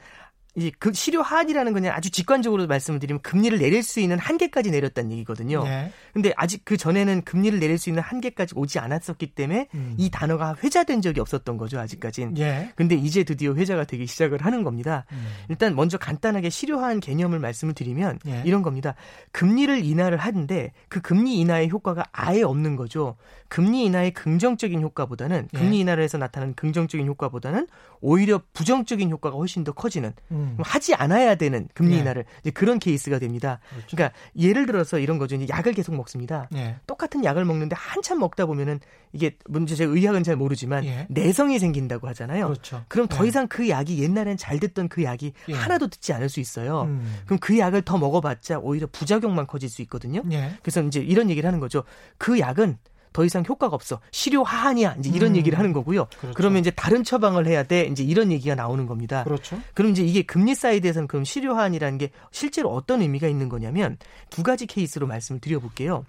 [0.56, 5.12] 이제 그 실효 하한이라는 거냐 아주 직관적으로 말씀을 드리면 금리를 내릴 수 있는 한계까지 내렸다는
[5.12, 5.62] 얘기거든요.
[5.64, 5.92] 네.
[6.12, 9.94] 근데 아직 그 전에는 금리를 내릴 수 있는 한계까지 오지 않았었기 때문에 음.
[9.96, 12.36] 이 단어가 회자된 적이 없었던 거죠, 아직까진.
[12.38, 12.72] 예.
[12.74, 15.04] 근데 이제 드디어 회자가 되기 시작을 하는 겁니다.
[15.12, 15.26] 음.
[15.48, 18.42] 일단 먼저 간단하게 실효 하한 개념을 말씀을 드리면 예.
[18.44, 18.94] 이런 겁니다.
[19.32, 23.16] 금리를 인하를 하는데 그 금리 인하의 효과가 아예 없는 거죠.
[23.48, 25.58] 금리 인하의 긍정적인 효과보다는 예.
[25.58, 27.66] 금리 인하를 해서 나타나는 긍정적인 효과보다는
[28.00, 30.49] 오히려 부정적인 효과가 훨씬 더 커지는 음.
[30.58, 32.00] 하지 않아야 되는 금리 예.
[32.00, 33.60] 인하를 이제 그런 케이스가 됩니다.
[33.70, 33.96] 그렇죠.
[33.96, 35.36] 그러니까 예를 들어서 이런 거죠.
[35.36, 36.48] 이제 약을 계속 먹습니다.
[36.54, 36.76] 예.
[36.86, 38.80] 똑같은 약을 먹는데 한참 먹다 보면은
[39.12, 41.06] 이게 문제 제가 의학은 잘 모르지만 예.
[41.08, 42.46] 내성이 생긴다고 하잖아요.
[42.48, 42.84] 그렇죠.
[42.88, 43.28] 그럼 더 예.
[43.28, 45.52] 이상 그 약이 옛날엔 잘 듣던 그 약이 예.
[45.52, 46.82] 하나도 듣지 않을 수 있어요.
[46.82, 47.20] 음.
[47.24, 50.22] 그럼 그 약을 더 먹어봤자 오히려 부작용만 커질 수 있거든요.
[50.32, 50.52] 예.
[50.62, 51.84] 그래서 이제 이런 얘기를 하는 거죠.
[52.18, 52.78] 그 약은
[53.12, 54.00] 더 이상 효과가 없어.
[54.12, 54.96] 실효 하한이야.
[54.98, 55.36] 이제 이런 음.
[55.36, 56.06] 얘기를 하는 거고요.
[56.18, 56.34] 그렇죠.
[56.34, 57.82] 그러면 이제 다른 처방을 해야 돼.
[57.90, 59.24] 이제 이런 얘기가 나오는 겁니다.
[59.24, 59.60] 그렇죠.
[59.74, 63.96] 그럼 이제 이게 금리 사이드에서는 그럼 실효 하한이라는 게 실제로 어떤 의미가 있는 거냐면
[64.30, 66.04] 두 가지 케이스로 말씀을 드려볼게요.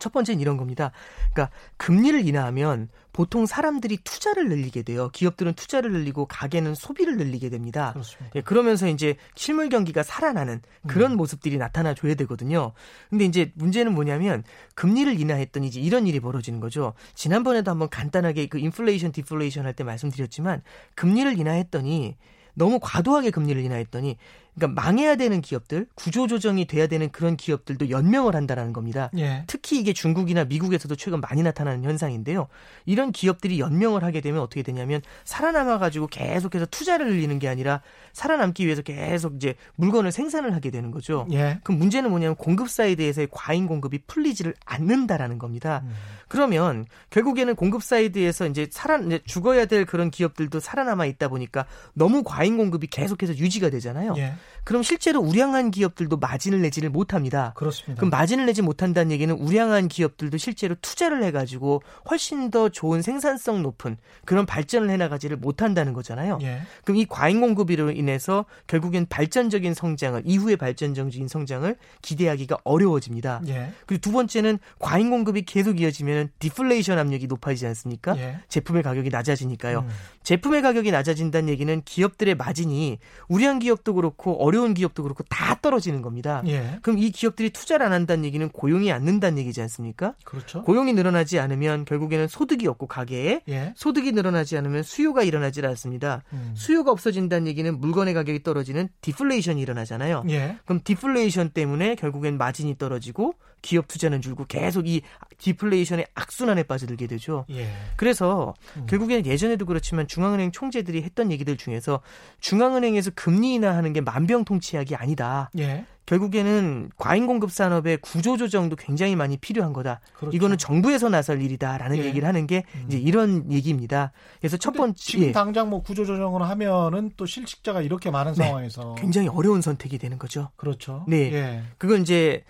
[0.00, 0.90] 첫 번째는 이런 겁니다.
[1.32, 5.10] 그러니까 금리를 인하하면 보통 사람들이 투자를 늘리게 돼요.
[5.12, 7.92] 기업들은 투자를 늘리고 가게는 소비를 늘리게 됩니다.
[8.36, 11.16] 예, 그러면서 이제 실물 경기가 살아나는 그런 음.
[11.16, 12.72] 모습들이 나타나 줘야 되거든요.
[13.10, 14.42] 근데 이제 문제는 뭐냐면
[14.74, 16.94] 금리를 인하했더니 이제 이런 일이 벌어지는 거죠.
[17.14, 20.62] 지난번에도 한번 간단하게 그 인플레이션 디플레이션 할 때 말씀드렸지만
[20.96, 22.16] 금리를 인하했더니
[22.54, 24.16] 너무 과도하게 금리를 인하했더니
[24.60, 29.10] 그러니까 망해야 되는 기업들, 구조조정이 돼야 되는 그런 기업들도 연명을 한다라는 겁니다.
[29.16, 29.44] 예.
[29.46, 32.48] 특히 이게 중국이나 미국에서도 최근 많이 나타나는 현상인데요.
[32.84, 37.80] 이런 기업들이 연명을 하게 되면 어떻게 되냐면 살아남아 가지고 계속해서 투자를 늘리는 게 아니라
[38.12, 41.26] 살아남기 위해서 계속 이제 물건을 생산을 하게 되는 거죠.
[41.32, 41.58] 예.
[41.64, 45.80] 그럼 문제는 뭐냐면 공급 사이드에서의 과잉 공급이 풀리지를 않는다라는 겁니다.
[45.84, 45.94] 음.
[46.28, 52.22] 그러면 결국에는 공급 사이드에서 이제 살아 이제 죽어야 될 그런 기업들도 살아남아 있다 보니까 너무
[52.22, 54.14] 과잉 공급이 계속해서 유지가 되잖아요.
[54.18, 54.34] 예.
[54.64, 57.52] 그럼 실제로 우량한 기업들도 마진을 내지를 못합니다.
[57.56, 57.98] 그렇습니다.
[57.98, 63.96] 그럼 마진을 내지 못한다는 얘기는 우량한 기업들도 실제로 투자를 해가지고 훨씬 더 좋은 생산성 높은
[64.24, 66.38] 그런 발전을 해나가지를 못한다는 거잖아요.
[66.42, 66.62] 예.
[66.84, 73.42] 그럼 이 과잉 공급으로 인해서 결국엔 발전적인 성장을 이후의 발전적인 성장을 기대하기가 어려워집니다.
[73.48, 73.72] 예.
[73.86, 78.16] 그리고 두 번째는 과잉 공급이 계속 이어지면 디플레이션 압력이 높아지지 않습니까?
[78.18, 78.40] 예.
[78.48, 79.80] 제품의 가격이 낮아지니까요.
[79.80, 79.88] 음.
[80.22, 86.42] 제품의 가격이 낮아진다는 얘기는 기업들의 마진이 우량한 기업도 그렇고 어려운 기업도 그렇고 다 떨어지는 겁니다.
[86.46, 86.78] 예.
[86.82, 90.14] 그럼 이 기업들이 투자를 안 한다는 얘기는 고용이 안 는다는 얘기지 않습니까?
[90.24, 90.62] 그렇죠.
[90.62, 93.72] 고용이 늘어나지 않으면 결국에는 소득이 없고 가계에 예.
[93.76, 96.22] 소득이 늘어나지 않으면 수요가 일어나지 않습니다.
[96.32, 96.52] 음.
[96.54, 100.24] 수요가 없어진다는 얘기는 물건의 가격이 떨어지는 디플레이션이 일어나잖아요.
[100.30, 100.56] 예.
[100.64, 105.02] 그럼 디플레이션 때문에 결국엔 마진이 떨어지고 기업 투자는 줄고 계속 이
[105.38, 107.46] 디플레이션의 악순환에 빠져들게 되죠.
[107.50, 107.68] 예.
[107.96, 108.86] 그래서 음.
[108.86, 112.00] 결국에는 예전에도 그렇지만 중앙은행 총재들이 했던 얘기들 중에서
[112.40, 115.50] 중앙은행에서 금리 인하하는 게 만병통치약이 아니다.
[115.58, 115.84] 예.
[116.06, 120.00] 결국에는 과잉 공급 산업의 구조 조정도 굉장히 많이 필요한 거다.
[120.14, 120.36] 그렇죠.
[120.36, 122.04] 이거는 정부에서 나설 일이다라는 예.
[122.04, 122.86] 얘기를 하는 게 음.
[122.88, 124.10] 이제 이런 얘기입니다.
[124.40, 125.32] 그래서 첫 번째 지금 예.
[125.32, 128.44] 당장 뭐 구조 조정을 하면은 또 실직자가 이렇게 많은 네.
[128.44, 130.48] 상황에서 굉장히 어려운 선택이 되는 거죠.
[130.56, 131.04] 그렇죠.
[131.06, 131.32] 네.
[131.32, 131.62] 예.
[131.78, 132.42] 그건 이제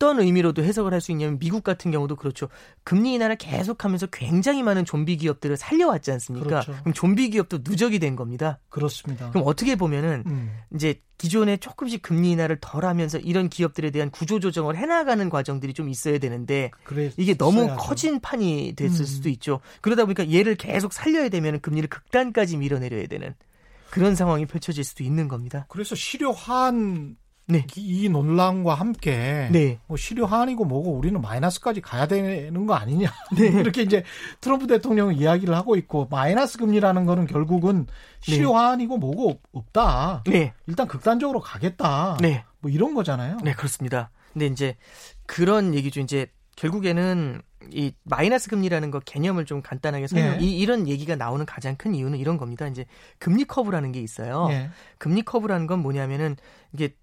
[0.00, 2.48] 어떤 의미로도 해석을 할 수 있냐면 미국 같은 경우도 그렇죠.
[2.84, 6.46] 금리 인하를 계속하면서 굉장히 많은 좀비 기업들을 살려왔지 않습니까?
[6.46, 6.74] 그렇죠.
[6.80, 8.58] 그럼 좀비 기업도 누적이 된 겁니다.
[8.68, 9.30] 그렇습니다.
[9.30, 10.58] 그럼 어떻게 보면은 음.
[10.74, 15.88] 이제 기존에 조금씩 금리 인하를 덜 하면서 이런 기업들에 대한 구조 조정을 해나가는 과정들이 좀
[15.88, 16.70] 있어야 되는데
[17.18, 17.74] 이게 너무.
[17.78, 19.04] 커진 판이 됐을 음.
[19.04, 19.60] 수도 있죠.
[19.80, 23.34] 그러다 보니까 얘를 계속 살려야 되면 금리를 극단까지 밀어내려야 되는
[23.90, 25.66] 그런 상황이 펼쳐질 수도 있는 겁니다.
[25.68, 27.16] 그래서 실효한
[27.50, 27.66] 네.
[27.76, 29.78] 이 논란과 함께 네.
[29.86, 33.48] 뭐 실효 하한이고 뭐고 우리는 마이너스까지 가야 되는 거 아니냐 네.
[33.60, 34.04] 이렇게 이제
[34.40, 37.86] 트럼프 대통령은 이야기를 하고 있고 마이너스 금리라는 거는 결국은
[38.20, 40.24] 실효 하한이고 뭐고 없다.
[40.26, 40.52] 네.
[40.66, 42.18] 일단 극단적으로 가겠다.
[42.20, 42.44] 네.
[42.60, 43.38] 뭐 이런 거잖아요.
[43.42, 44.10] 네 그렇습니다.
[44.32, 44.76] 근데 이제
[45.26, 46.00] 그런 얘기죠.
[46.00, 47.40] 이제 결국에는
[47.72, 50.38] 이 마이너스 금리라는 거 개념을 좀 간단하게 설명.
[50.38, 50.44] 네.
[50.44, 52.66] 이 이런 얘기가 나오는 가장 큰 이유는 이런 겁니다.
[52.68, 52.84] 이제
[53.18, 54.48] 금리 커브라는 게 있어요.
[54.48, 54.70] 네.
[54.98, 56.36] 금리 커브라는 건 뭐냐면은
[56.72, 56.94] 이게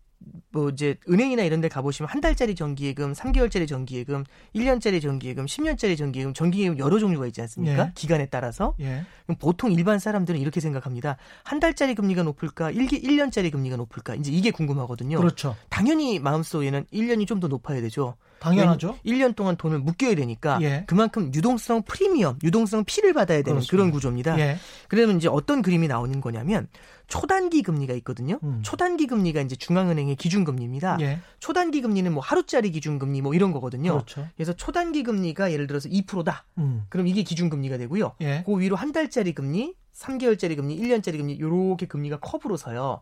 [0.52, 4.24] 뭐 이제 은행이나 이런 데 가보시면 한 달짜리 정기예금, 3개월짜리 정기예금,
[4.56, 7.88] 1년짜리 정기예금, 10년짜리 정기예금, 정기예금 여러 종류가 있지 않습니까?
[7.88, 7.92] 예.
[7.96, 8.74] 기간에 따라서.
[8.80, 9.04] 예.
[9.40, 11.18] 보통 일반 사람들은 이렇게 생각합니다.
[11.44, 12.72] 한 달짜리 금리가 높을까?
[12.72, 14.16] 1, 1년짜리 금리가 높을까?
[14.16, 15.18] 이제 이게 궁금하거든요.
[15.18, 15.56] 그렇죠.
[15.70, 18.16] 당연히 마음속에는 1년이 좀 더 높아야 되죠.
[18.40, 18.98] 당연하죠.
[19.06, 20.84] 1년 동안 돈을 묶여야 되니까 예.
[20.88, 23.72] 그만큼 유동성 프리미엄, 유동성 피를 받아야 되는 그렇습니다.
[23.72, 24.40] 그런 구조입니다.
[24.40, 24.58] 예.
[24.88, 26.68] 그러면 이제 어떤 그림이 나오는 거냐면
[27.08, 28.40] 초단기 금리가 있거든요.
[28.44, 28.60] 음.
[28.64, 30.98] 초단기 금리가 이제 중앙은행의 기준금리입니다.
[31.02, 31.20] 예.
[31.40, 33.94] 초단기 금리는 뭐 하루짜리 기준금리 뭐 이런 거거든요.
[33.94, 34.28] 그렇죠.
[34.36, 36.46] 그래서 초단기 금리가 예를 들어서 2%다.
[36.58, 36.86] 음.
[36.90, 38.16] 그럼 이게 기준금리가 되고요.
[38.22, 38.44] 예.
[38.46, 43.02] 그 위로 한 달짜리 금리, 3개월짜리 금리, 1년짜리 금리 요렇게 금리가 커브로 서요.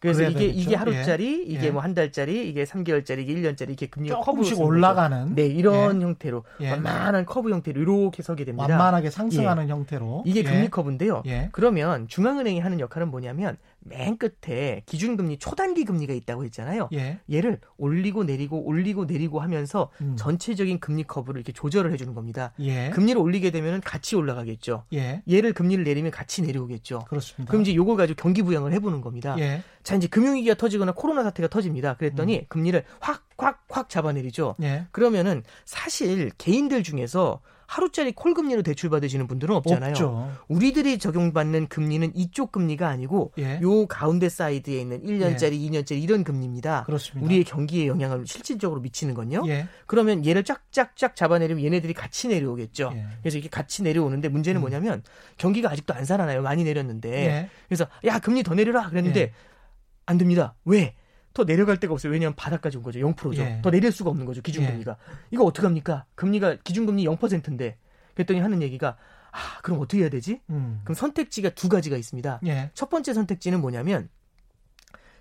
[0.00, 0.60] 그래서 이게 되겠죠.
[0.60, 1.52] 이게 하루짜리, 예.
[1.52, 1.70] 이게 예.
[1.70, 6.04] 뭐 한 달짜리, 이게 3개월짜리, 이게 1년짜리 이렇게 금리가 커브씩 올라가는 네, 이런 예.
[6.04, 6.70] 형태로 예.
[6.70, 8.66] 완만한 커브 형태로 이렇게 서게 됩니다.
[8.68, 9.72] 완만하게 상승하는 예.
[9.72, 10.24] 형태로.
[10.26, 10.68] 이게 금리 예.
[10.68, 11.22] 커브인데요.
[11.52, 13.56] 그러면 중앙은행이 하는 역할은 뭐냐면
[13.88, 16.88] 맨 끝에 기준금리 초단기 금리가 있다고 했잖아요.
[16.92, 17.18] 예.
[17.32, 20.16] 얘를 올리고 내리고 올리고 내리고 하면서 음.
[20.16, 22.52] 전체적인 금리 커브를 이렇게 조절을 해 주는 겁니다.
[22.60, 22.90] 예.
[22.90, 24.84] 금리를 올리게 되면 같이 올라가겠죠.
[24.92, 25.22] 예.
[25.30, 27.04] 얘를 금리를 내리면 같이 내려오겠죠.
[27.08, 27.50] 그렇습니다.
[27.50, 29.36] 그럼 이제 요걸 가지고 경기 부양을 해 보는 겁니다.
[29.86, 29.88] 예.
[29.88, 31.94] 자 이제 금융위기가 터지거나 코로나 사태가 터집니다.
[31.96, 32.44] 그랬더니 음.
[32.48, 34.56] 금리를 확 확 확 잡아내리죠.
[34.62, 34.86] 예.
[34.90, 39.90] 그러면은 사실 개인들 중에서 하루짜리 콜금리로 대출 받으시는 분들은 없잖아요.
[39.90, 40.32] 없죠.
[40.46, 43.60] 우리들이 적용받는 금리는 이쪽 금리가 아니고 예.
[43.60, 45.68] 요 가운데 사이드에 있는 1년짜리, 예.
[45.68, 46.84] 2년짜리 이런 금리입니다.
[46.84, 47.26] 그렇습니다.
[47.26, 49.42] 우리의 경기에 영향을 실질적으로 미치는 건요.
[49.48, 49.66] 예.
[49.86, 52.92] 그러면 얘를 쫙쫙쫙 잡아내려면 얘네들이 같이 내려오겠죠.
[52.94, 53.06] 예.
[53.20, 54.62] 그래서 이렇게 같이 내려오는데 문제는 음.
[54.62, 55.02] 뭐냐면
[55.36, 56.42] 경기가 아직도 안 살아나요.
[56.42, 57.26] 많이 내렸는데.
[57.26, 57.50] 예.
[57.68, 59.32] 그래서 야 금리 더 내려라 그랬는데 예.
[60.06, 60.54] 안 됩니다.
[60.64, 60.94] 왜?
[61.34, 62.12] 더 내려갈 데가 없어요.
[62.12, 62.98] 왜냐하면 바닥까지 온 거죠.
[63.00, 63.42] 0%죠.
[63.42, 63.60] 예.
[63.62, 64.40] 더 내릴 수가 없는 거죠.
[64.40, 64.92] 기준금리가.
[64.92, 65.14] 예.
[65.30, 66.06] 이거 어떡합니까?
[66.14, 67.76] 금리가 기준금리 0%인데
[68.14, 68.96] 그랬더니 하는 얘기가
[69.32, 70.40] 아, 그럼 어떻게 해야 되지?
[70.48, 70.80] 음.
[70.84, 72.40] 그럼 선택지가 두 가지가 있습니다.
[72.46, 72.70] 예.
[72.72, 74.08] 첫 번째 선택지는 뭐냐면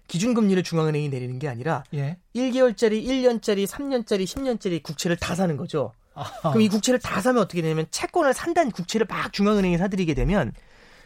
[0.07, 2.17] 기준금리를 중앙은행이 내리는 게 아니라 예.
[2.33, 5.91] 1개월짜리, 1년짜리, 3년짜리, 10년짜리 국채를 다 사는 거죠.
[6.13, 6.51] 아하.
[6.51, 10.53] 그럼 이 국채를 다 사면 어떻게 되냐면 채권을 산다는 국채를 막 중앙은행에 사들이게 되면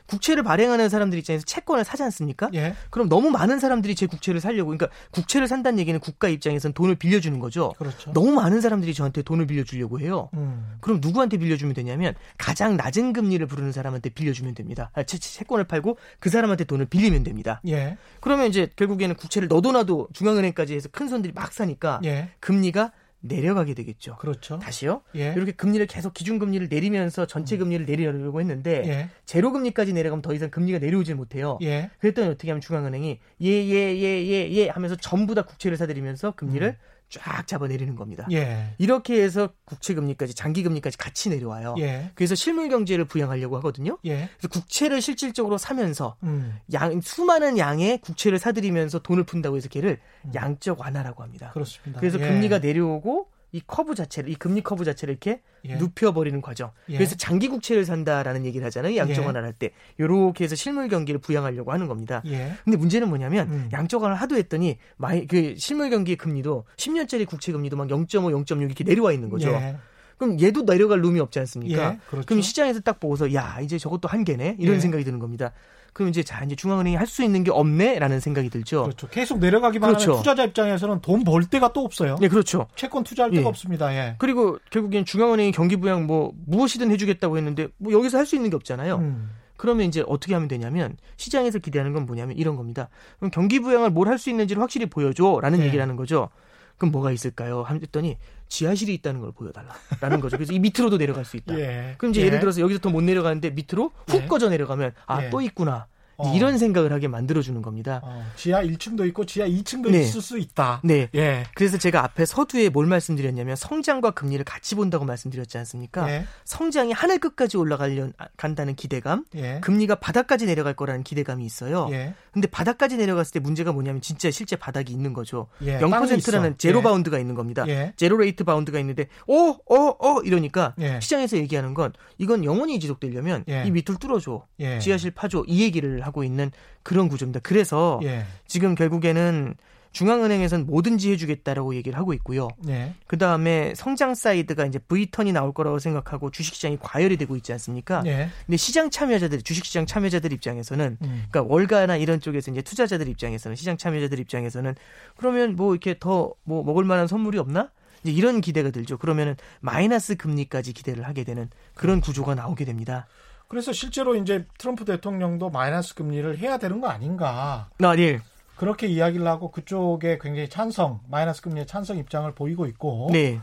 [0.09, 2.49] 국채를 발행하는 사람들 입장에서 채권을 사지 않습니까?
[2.53, 2.75] 예.
[2.89, 7.39] 그럼 너무 많은 사람들이 제 국채를 살려고 그러니까 국채를 산다는 얘기는 국가 입장에서는 돈을 빌려주는
[7.39, 7.73] 거죠.
[7.77, 8.11] 그렇죠.
[8.13, 10.29] 너무 많은 사람들이 저한테 돈을 빌려주려고 해요.
[10.33, 10.77] 음.
[10.81, 14.89] 그럼 누구한테 빌려주면 되냐면 가장 낮은 금리를 부르는 사람한테 빌려주면 됩니다.
[14.93, 17.61] 아, 채, 채권을 팔고 그 사람한테 돈을 빌리면 됩니다.
[17.67, 17.97] 예.
[18.19, 22.29] 그러면 이제 결국에는 국채를 너도 나도 중앙은행까지 해서 큰 손들이 막 사니까 예.
[22.39, 22.91] 금리가
[23.21, 24.15] 내려가게 되겠죠.
[24.17, 24.59] 그렇죠.
[24.59, 25.01] 다시요.
[25.15, 25.33] 예.
[25.35, 27.59] 이렇게 금리를 계속 기준금리를 내리면서 전체 음.
[27.59, 29.09] 금리를 내리려고 했는데 예.
[29.25, 31.57] 제로 금리까지 내려가면 더 이상 금리가 내려오질 못해요.
[31.61, 31.89] 예.
[31.99, 36.88] 그랬더니 어떻게 하면 중앙은행이 예 예 예 예예 하면서 전부 다 국채를 사들이면서 금리를 음.
[37.09, 38.27] 쫙 잡아내리는 겁니다.
[38.31, 38.75] 예.
[38.77, 41.75] 이렇게 해서 국채 금리까지 장기 금리까지 같이 내려와요.
[41.79, 42.11] 예.
[42.15, 43.97] 그래서 실물 경제를 부양하려고 하거든요.
[44.05, 44.29] 예.
[44.37, 46.59] 그래서 국채를 실질적으로 사면서 음.
[46.73, 50.31] 양 수많은 양의 국채를 사들이면서 돈을 푼다고 해서 걔를 음.
[50.35, 51.49] 양적 완화라고 합니다.
[51.53, 51.99] 그렇습니다.
[51.99, 52.27] 그래서 예.
[52.27, 55.75] 금리가 내려오고 이 커브 자체를 이 금리 커브 자체를 이렇게 예.
[55.75, 56.71] 눕혀버리는 과정.
[56.89, 56.97] 예.
[56.97, 58.95] 그래서 장기 국채를 산다라는 얘기를 하잖아요.
[58.95, 59.49] 양적 완화를 예.
[59.49, 59.71] 할 때.
[59.99, 62.21] 요렇게 해서 실물 경기를 부양하려고 하는 겁니다.
[62.27, 62.53] 예.
[62.63, 63.69] 근데 문제는 뭐냐면 음.
[63.73, 68.61] 양적 완화를 하도 했더니 마이 그 실물 경기의 금리도 10년짜리 국채 금리도 막 0.5, 0.6
[68.61, 69.49] 이렇게 내려와 있는 거죠.
[69.49, 69.77] 예.
[70.17, 71.93] 그럼 얘도 내려갈 room이 없지 않습니까?
[71.93, 72.25] 예, 그렇죠.
[72.25, 74.79] 그럼 시장에서 딱 보고서 야 이제 저것도 한계네 이런 예.
[74.79, 75.53] 생각이 드는 겁니다.
[75.99, 78.83] 그럼 이제 자 이제 중앙은행이 할 수 있는 게 없네라는 생각이 들죠.
[78.83, 79.09] 그렇죠.
[79.09, 80.11] 계속 내려가기만 그렇죠.
[80.11, 82.15] 하면 투자자 입장에서는 돈 벌 데가 또 없어요.
[82.21, 82.67] 네, 그렇죠.
[82.77, 83.45] 채권 투자할 데가 예.
[83.47, 83.93] 없습니다.
[83.93, 84.15] 예.
[84.17, 88.55] 그리고 결국엔 중앙은행이 경기 부양 뭐 무엇이든 해주겠다고 했는데 뭐 여기서 할 수 있는 게
[88.55, 88.95] 없잖아요.
[88.95, 89.31] 음.
[89.57, 92.87] 그러면 이제 어떻게 하면 되냐면 시장에서 기대하는 건 뭐냐면 이런 겁니다.
[93.17, 95.65] 그럼 경기 부양을 뭘 할 수 있는지를 확실히 보여줘라는 네.
[95.65, 96.29] 얘기를 하는 거죠.
[96.77, 97.65] 그럼 뭐가 있을까요?
[97.69, 98.17] 했더니
[98.49, 100.35] 지하실이 있다는 걸 보여달라라는 거죠.
[100.37, 101.53] 그래서 이 밑으로도 내려갈 수 있다.
[101.59, 101.95] 예.
[101.97, 104.27] 그럼 이제 예를 들어서 여기서 더 못 내려가는데 밑으로 훅 예.
[104.27, 105.45] 꺼져 내려가면 아 또 예.
[105.45, 105.85] 있구나.
[106.19, 106.33] 어.
[106.35, 108.01] 이런 생각을 하게 만들어주는 겁니다.
[108.03, 108.25] 어.
[108.35, 110.01] 지하 1층도 있고 지하 2층도 네.
[110.01, 110.81] 있을 수 있다.
[110.83, 111.07] 네.
[111.15, 111.45] 예.
[111.55, 116.11] 그래서 제가 앞에 서두에 뭘 말씀드렸냐면 성장과 금리를 같이 본다고 말씀드렸지 않습니까?
[116.11, 116.25] 예.
[116.43, 119.59] 성장이 하늘 끝까지 올라가려 간다는 기대감, 예.
[119.61, 121.87] 금리가 바닥까지 내려갈 거라는 기대감이 있어요.
[121.91, 122.13] 예.
[122.33, 125.47] 근데 바닥까지 내려갔을 때 문제가 뭐냐면 진짜 실제 바닥이 있는 거죠.
[125.63, 125.79] 예.
[125.79, 126.83] 0%라는 제로 예.
[126.83, 127.65] bound가 있는 겁니다.
[127.69, 127.93] 예.
[127.95, 130.99] zero rate bound가 있는데 어, 어, 어 이러니까 예.
[131.01, 134.45] 시장에서 얘기하는 건 이건 영원히 지속되려면 이 밑을 뚫어줘.
[134.81, 135.43] 지하실 파줘.
[135.47, 136.51] 이 얘기를 하고 있는
[136.83, 137.39] 그런 구조입니다.
[137.43, 138.25] 그래서 예.
[138.47, 139.55] 지금 결국에는
[139.91, 142.47] 중앙은행에서는 뭐든지 해주겠다라고 얘기를 하고 있고요.
[142.67, 142.93] 예.
[143.07, 148.03] 그 다음에 성장 사이드가 이제 V-turn이 나올 거라고 생각하고 주식시장이 과열이 되고 있지 않습니까?
[148.05, 148.29] 예.
[148.45, 151.23] 근데 시장 참여자들, 주식시장 참여자들 입장에서는, 음.
[151.31, 154.75] 그러니까 월가나 이런 쪽에서 이제 투자자들 입장에서는, 시장 참여자들 입장에서는,
[155.17, 157.71] 그러면 뭐 이렇게 더 뭐 먹을 만한 선물이 없나?
[158.03, 158.97] 이제 이런 기대가 들죠.
[158.97, 163.07] 그러면은 마이너스 금리까지 기대를 하게 되는 그런 구조가 나오게 됩니다.
[163.49, 167.69] 그래서 실제로 이제 트럼프 대통령도 마이너스 금리를 해야 되는 거 아닌가?
[167.83, 168.21] 아, 예.
[168.55, 173.09] 그렇게 이야기를 하고 그쪽에 굉장히 찬성, 마이너스 금리의 찬성 입장을 보이고 있고.
[173.11, 173.41] 네.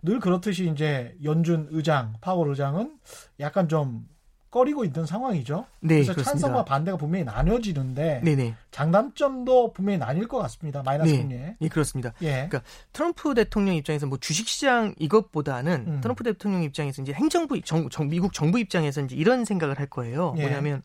[0.00, 2.98] 늘 그렇듯이 이제 연준 의장, 파월 의장은
[3.38, 4.08] 약간 좀
[4.52, 5.64] 꺼리고 있는 상황이죠.
[5.80, 6.40] 네, 그래서 그렇습니다.
[6.40, 8.54] 찬성과 반대가 분명히 나뉘어지는데 네네.
[8.70, 10.82] 장단점도 분명히 나뉠 것 같습니다.
[10.82, 11.18] 마이너스 네.
[11.18, 11.56] 금리에.
[11.58, 12.12] 예, 그렇습니다.
[12.20, 12.46] 예.
[12.48, 12.62] 그러니까
[12.92, 16.00] 트럼프 대통령 입장에서 뭐 주식시장 이것보다는 음.
[16.02, 20.34] 트럼프 대통령 입장에서 이제 행정부 정, 정, 미국 정부 입장에서 이제 이런 생각을 할 거예요.
[20.36, 20.42] 예.
[20.42, 20.82] 뭐냐면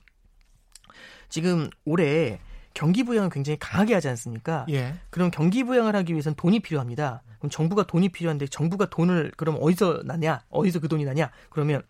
[1.28, 2.40] 지금 올해
[2.74, 4.66] 경기 부양을 굉장히 강하게 하지 않습니까?
[4.70, 4.94] 예.
[5.10, 7.22] 그럼 경기 부양을 하기 위해서는 돈이 필요합니다.
[7.40, 10.42] 그럼 정부가 돈이 필요한데 정부가 돈을 그럼 어디서 나냐?
[10.50, 11.32] 어디서 그 돈이 나냐?
[11.50, 11.84] 그러면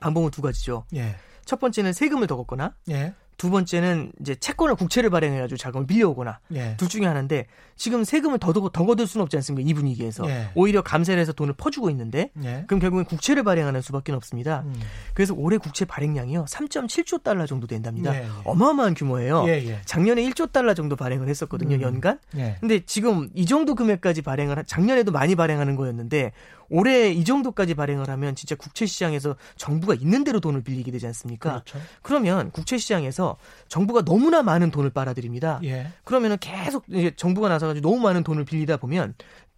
[0.00, 0.84] 방법은 두 가지죠.
[0.94, 1.16] 예.
[1.44, 3.14] 첫 번째는 세금을 더 걷거나 예.
[3.36, 6.76] 두 번째는 이제 채권을 국채를 발행해 가지고 자금을 빌려오거나 예.
[6.78, 9.68] 둘 중에 하나인데 지금 세금을 더, 더, 더 거둘 수는 없지 않습니까?
[9.68, 10.48] 이 분위기에서 예.
[10.54, 12.64] 오히려 감세를 해서 돈을 퍼주고 있는데 예.
[12.66, 14.62] 그럼 결국엔 국채를 발행하는 수밖에 없습니다.
[14.64, 14.74] 음.
[15.12, 18.14] 그래서 올해 국채 발행량이요 3.7조 달러 정도 된답니다.
[18.14, 18.28] 예, 예.
[18.44, 19.44] 어마어마한 규모예요.
[19.48, 21.82] 예, 작년에 1조 달러 정도 발행을 했었거든요 음.
[21.82, 22.18] 연간.
[22.60, 26.32] 근데 지금 이 정도 금액까지 발행을 작년에도 많이 발행하는 거였는데
[26.68, 31.50] 올해 이 정도까지 발행을 하면 진짜 국채 시장에서 정부가 있는 대로 돈을 빌리게 되지 않습니까?
[31.50, 31.78] 그렇죠.
[32.02, 33.36] 그러면 국채 시장에서
[33.68, 35.60] 정부가 너무나 많은 돈을 빨아들입니다.
[35.64, 35.88] 예.
[36.04, 39.14] 그러면은 계속 이제 정부가 나서가지고 너무 많은 돈을 빌리다 보면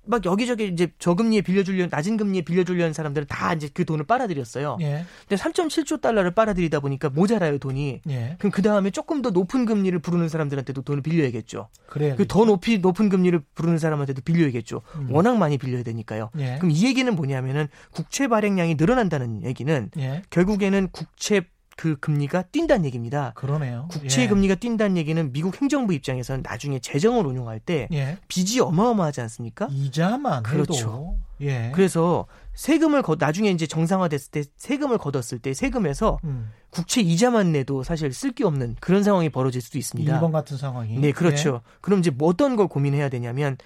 [0.09, 4.79] 막 여기저기 이제 저금리에 빌려주려는 낮은 금리에 빌려주려는 사람들은 다 이제 그 돈을 빨아들였어요.
[4.81, 5.05] 예.
[5.29, 8.01] 근데 3.7조 달러를 빨아들이다 보니까 모자라요 돈이.
[8.09, 8.37] 예.
[8.39, 11.69] 그럼 그 다음에 조금 더 높은 금리를 부르는 사람들한테도 돈을 빌려야겠죠.
[11.87, 12.15] 그래.
[12.17, 14.81] 그더 높이 높은 금리를 부르는 사람한테도 빌려야겠죠.
[14.97, 15.09] 음.
[15.11, 16.31] 워낙 많이 빌려야 되니까요.
[16.39, 16.57] 예.
[16.59, 20.23] 그럼 이 얘기는 뭐냐면은 국채 발행량이 늘어난다는 얘기는 예.
[20.31, 21.43] 결국에는 국채
[21.79, 23.33] 그 금리가 뛴다는 얘기입니다.
[23.37, 23.87] 그러네요.
[23.89, 24.27] 국채 예.
[24.27, 28.19] 금리가 뛴다는 얘기는 미국 행정부 입장에서는 나중에 재정을 운용할 때 예.
[28.27, 29.69] 빚이 어마어마하지 않습니까?
[29.71, 31.17] 이자만 그렇죠.
[31.41, 31.71] 예.
[31.73, 36.51] 그래서 세금을 거, 나중에 이제 정상화됐을 때 세금을 걷었을 때 세금에서 음.
[36.71, 40.13] 국채 이자만 내도 사실 쓸 게 없는 그런 상황이 벌어질 수도 있습니다.
[40.13, 40.99] 일본 같은 상황이.
[40.99, 41.61] 네, 그렇죠.
[41.65, 41.71] 예.
[41.81, 43.57] 그럼 이제 뭐 어떤 걸 고민해야 되냐면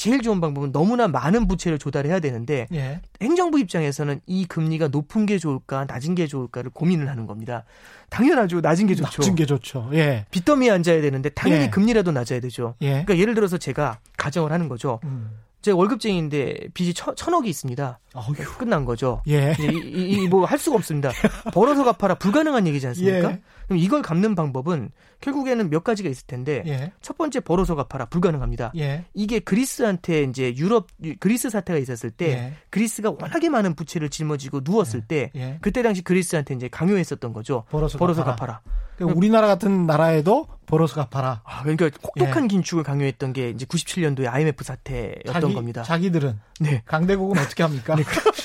[0.00, 3.02] 제일 좋은 방법은 너무나 많은 부채를 조달해야 되는데 예.
[3.20, 7.64] 행정부 입장에서는 이 금리가 높은 게 좋을까 낮은 게 좋을까를 고민을 하는 겁니다.
[8.08, 8.62] 당연하죠.
[8.62, 9.20] 낮은 게 좋죠.
[9.20, 9.90] 낮은 게 좋죠.
[9.92, 10.24] 예.
[10.30, 11.68] 빚더미에 앉아야 되는데 당연히 예.
[11.68, 12.76] 금리라도 낮아야 되죠.
[12.80, 12.88] 예.
[12.88, 15.00] 그러니까 예를 들어서 제가 가정을 하는 거죠.
[15.04, 15.32] 음.
[15.62, 17.98] 제가 월급쟁이인데 빚이 천, 천억이 있습니다.
[18.14, 18.34] 어휴.
[18.58, 19.22] 끝난 거죠.
[19.28, 19.54] 예.
[19.60, 21.10] 이, 뭐 할 수가 없습니다.
[21.52, 23.32] 벌어서 갚아라 불가능한 얘기지 않습니까?
[23.32, 23.40] 예.
[23.66, 26.92] 그럼 이걸 갚는 방법은 결국에는 몇 가지가 있을 텐데 예.
[27.02, 28.72] 첫 번째 벌어서 갚아라 불가능합니다.
[28.76, 29.04] 예.
[29.14, 30.88] 이게 그리스한테 이제 유럽
[31.20, 32.52] 그리스 사태가 있었을 때 예.
[32.70, 35.06] 그리스가 워낙에 많은 부채를 짊어지고 누웠을 예.
[35.06, 35.58] 때 예.
[35.60, 37.64] 그때 당시 그리스한테 이제 강요했었던 거죠.
[37.70, 38.36] 벌어서, 벌어서 갚아라.
[38.36, 38.60] 갚아라.
[39.00, 41.40] 그러니까 우리나라 같은 나라에도 벌어서 갚아라.
[41.44, 42.48] 아, 그러니까 혹독한 예.
[42.48, 45.82] 긴축을 강요했던 게 이제 97년도에 IMF 사태였던 자기, 겁니다.
[45.82, 46.82] 자기들은 네.
[46.84, 47.96] 강대국은 어떻게 합니까?
[47.96, 48.04] 네.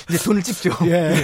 [0.10, 0.72] 이제 돈을 찍죠.
[0.88, 1.10] 예.
[1.10, 1.16] 네.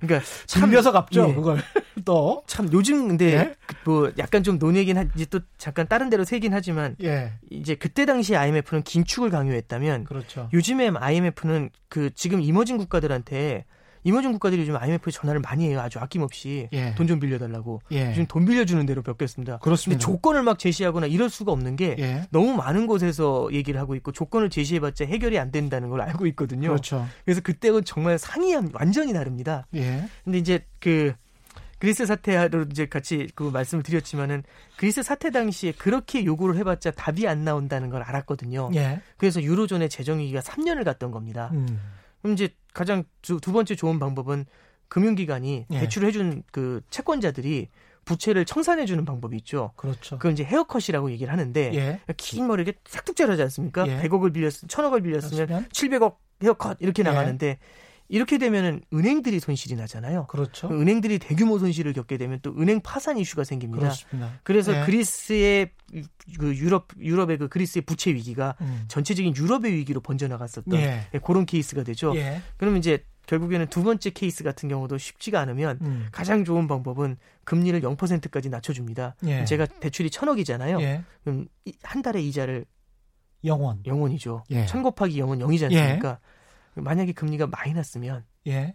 [0.00, 1.28] 그러니까 참려서 갚죠.
[1.28, 1.34] 예.
[1.34, 1.62] 그걸
[2.04, 2.42] 또.
[2.46, 3.54] 참 요즘 근데 예?
[3.84, 7.34] 뭐 약간 좀 논의긴 하지 또 잠깐 다른 데로 새긴 하지만 예.
[7.50, 10.48] 이제 그때 당시 IMF는 긴축을 강요했다면 그렇죠.
[10.52, 13.66] 요즘에 IMF는 그 지금 이머징 국가들한테
[14.04, 15.80] 이머징 국가들이 요즘 IMF에 전화를 많이 해요.
[15.80, 16.94] 아주 아낌없이 예.
[16.94, 17.82] 돈좀 빌려달라고.
[17.92, 18.10] 예.
[18.10, 19.58] 요즘 돈 빌려주는 대로 벽겠습니다.
[19.58, 19.98] 그렇습니다.
[19.98, 22.22] 근데 조건을 막 제시하거나 이럴 수가 없는 게 예.
[22.30, 26.68] 너무 많은 곳에서 얘기를 하고 있고 조건을 제시해봤자 해결이 안 된다는 걸 알고 있거든요.
[26.68, 27.06] 그렇죠.
[27.24, 29.66] 그래서 그때는 정말 상이 완전히 다릅니다.
[29.74, 30.04] 예.
[30.24, 31.12] 근데 이제 그
[31.80, 34.42] 그리스 사태로 이제 같이 그 말씀을 드렸지만은
[34.76, 38.70] 그리스 사태 당시에 그렇게 요구를 해봤자 답이 안 나온다는 걸 알았거든요.
[38.74, 39.00] 예.
[39.16, 41.50] 그래서 유로존의 재정 위기가 3년을 갔던 겁니다.
[41.54, 41.80] 음.
[42.20, 44.46] 그럼 이제 가장 두, 두 번째 좋은 방법은
[44.88, 45.80] 금융기관이 예.
[45.80, 47.68] 대출을 해준 그 채권자들이
[48.04, 49.72] 부채를 청산해 주는 방법이 있죠.
[49.76, 50.16] 그렇죠.
[50.16, 52.00] 그건 이제 헤어컷이라고 얘기를 하는데 예.
[52.16, 53.86] 긴 머리 이렇게 싹둑 자르지 않습니까?
[53.86, 54.00] 예.
[54.02, 55.68] 100억을 빌렸으면 1000억을 빌렸으면 그렇으면?
[55.68, 57.04] 700억 헤어컷 이렇게 예.
[57.04, 57.58] 나가는데
[58.10, 60.26] 이렇게 되면은 은행들이 손실이 나잖아요.
[60.26, 60.68] 그렇죠.
[60.68, 63.82] 은행들이 대규모 손실을 겪게 되면 또 은행 파산 이슈가 생깁니다.
[63.82, 64.32] 그렇습니다.
[64.42, 64.84] 그래서 네.
[64.84, 65.70] 그리스의
[66.38, 68.84] 그 유럽 유럽의 그 그리스의 부채 위기가 음.
[68.88, 71.06] 전체적인 유럽의 위기로 번져나갔었던 예.
[71.14, 72.16] 예 그런 케이스가 되죠.
[72.16, 72.42] 예.
[72.56, 76.08] 그러면 이제 결국에는 두 번째 케이스 같은 경우도 쉽지가 않으면 음.
[76.10, 79.14] 가장 좋은 방법은 금리를 0%까지 낮춰줍니다.
[79.26, 79.44] 예.
[79.44, 80.80] 제가 대출이 천억이잖아요.
[80.80, 81.04] 예.
[81.22, 81.46] 그럼
[81.84, 82.64] 한 달에 이자를
[83.44, 84.42] 영원 영원이죠.
[84.50, 84.66] 예.
[84.66, 86.18] 천 곱하기 영원 0이지 않습니까?
[86.74, 88.74] 만약에 금리가 마이너스면 예.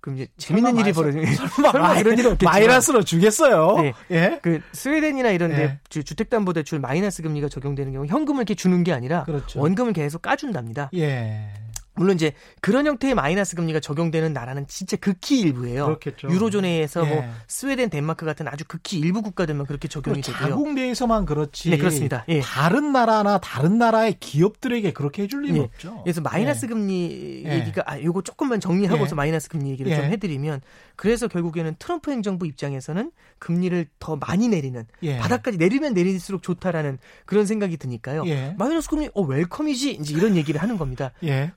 [0.00, 3.76] 그럼 이제 재밌는 일이 벌어지는 설마, 설마 이런 일이 없겠지 마이너스로 주겠어요.
[3.82, 3.92] 네.
[4.10, 4.40] 예.
[4.42, 6.02] 그 스웨덴이나 이런 데 예.
[6.02, 9.60] 주택담보대출 마이너스 금리가 적용되는 경우 현금을 이렇게 주는 게 아니라 그렇죠.
[9.60, 10.90] 원금을 계속 까준답니다.
[10.94, 11.52] 예.
[12.00, 12.32] 물론 이제
[12.62, 15.84] 그런 형태의 마이너스 금리가 적용되는 나라는 진짜 극히 일부예요.
[15.84, 16.30] 그렇겠죠.
[16.30, 17.14] 유로존에서 뭐 예.
[17.20, 20.48] 뭐 스웨덴, 덴마크 같은 아주 극히 일부 국가들만 그렇게 적용이 되고요.
[20.48, 21.68] 자국 내에서만 그렇지.
[21.68, 22.24] 네, 그렇습니다.
[22.28, 22.40] 예.
[22.40, 25.60] 다른 나라나 다른 나라의 기업들에게 그렇게 해줄 리는 예.
[25.60, 26.00] 없죠.
[26.02, 26.68] 그래서 마이너스 예.
[26.70, 27.58] 금리 예.
[27.58, 29.14] 얘기가 아 요거 조금만 정리하고서 예.
[29.16, 30.62] 마이너스 금리 얘기를 좀 해드리면
[31.00, 34.84] 그래서 결국에는 트럼프 행정부 입장에서는 금리를 더 많이 내리는
[35.18, 38.24] 바닥까지 내리면 내릴수록 좋다라는 그런 생각이 드니까요.
[38.58, 41.12] 마이너스 금리 어 웰컴이지 이제 이런 얘기를 하는 겁니다.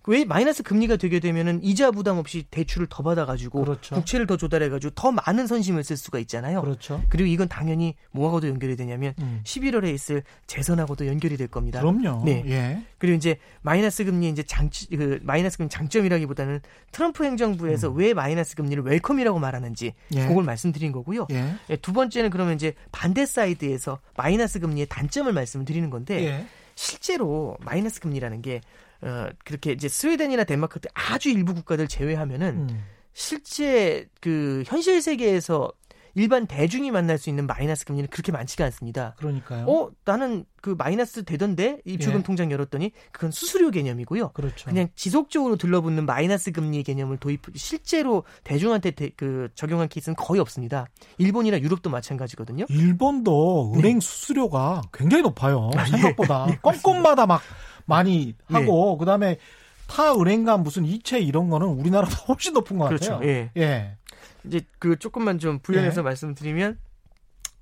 [0.08, 3.96] 왜 마이너스 금리가 되게 되면은 이자 부담 없이 대출을 더 받아 가지고 그렇죠.
[3.96, 6.62] 국채를 더 조달해 가지고 더 많은 선심을 쓸 수가 있잖아요.
[6.62, 7.04] 그렇죠.
[7.10, 9.42] 그리고 이건 당연히 뭐하고도 연결이 되냐면 음.
[9.44, 11.82] 11월에 있을 재선하고도 연결이 될 겁니다.
[11.82, 12.24] 그럼요.
[12.24, 12.44] 네.
[12.48, 12.84] 예.
[12.98, 16.62] 그리고 이제 마이너스 금리 이제 장치 그 마이너스 금리 장점이라기보다는
[16.94, 17.98] 트럼프 행정부에서 음.
[17.98, 20.28] 왜 마이너스 금리를 welcome이라고 말하는지 예.
[20.28, 21.28] 그걸 말씀드린 거고요.
[21.32, 21.56] 예.
[21.70, 21.76] 예.
[21.78, 26.46] 두 번째는 그러면 이제 반대 사이드에서 마이너스 금리의 단점을 말씀드리는 건데 예.
[26.76, 28.62] 실제로 마이너스 금리라는 게
[29.02, 32.84] 어, 그렇게 이제 스웨덴이나 덴마크 같은 아주 일부 국가들 제외하면은 음.
[33.14, 35.72] 실제 그 현실 세계에서
[36.16, 39.16] 일반 대중이 만날 수 있는 마이너스 금리는 그렇게 많지가 않습니다.
[39.18, 39.66] 그러니까요.
[39.68, 42.24] 어, 나는 그 마이너스 되던데 입출금 예.
[42.24, 44.30] 통장 열었더니 그건 수수료 개념이고요.
[44.30, 44.70] 그렇죠.
[44.70, 50.88] 그냥 지속적으로 들러붙는 마이너스 금리 개념을 도입 실제로 대중한테 대, 그 적용한 케이스는 거의 없습니다.
[51.18, 52.66] 일본이나 유럽도 마찬가지거든요.
[52.70, 53.80] 일본도 네.
[53.80, 54.06] 은행 네.
[54.06, 55.72] 수수료가 굉장히 높아요.
[55.76, 55.92] 아, 예.
[55.92, 56.58] 생각보다 예.
[56.62, 57.42] 건건마다 막
[57.86, 59.00] 많이 하고 네.
[59.00, 59.38] 그다음에
[59.88, 63.14] 타 은행과 무슨 이체 이런 거는 우리나라보다 훨씬 높은 것 그렇죠.
[63.14, 63.30] 같아요.
[63.30, 63.52] 예.
[63.58, 63.98] 예.
[64.46, 66.04] 이제 그 조금만 좀 부연해서 예.
[66.04, 66.78] 말씀드리면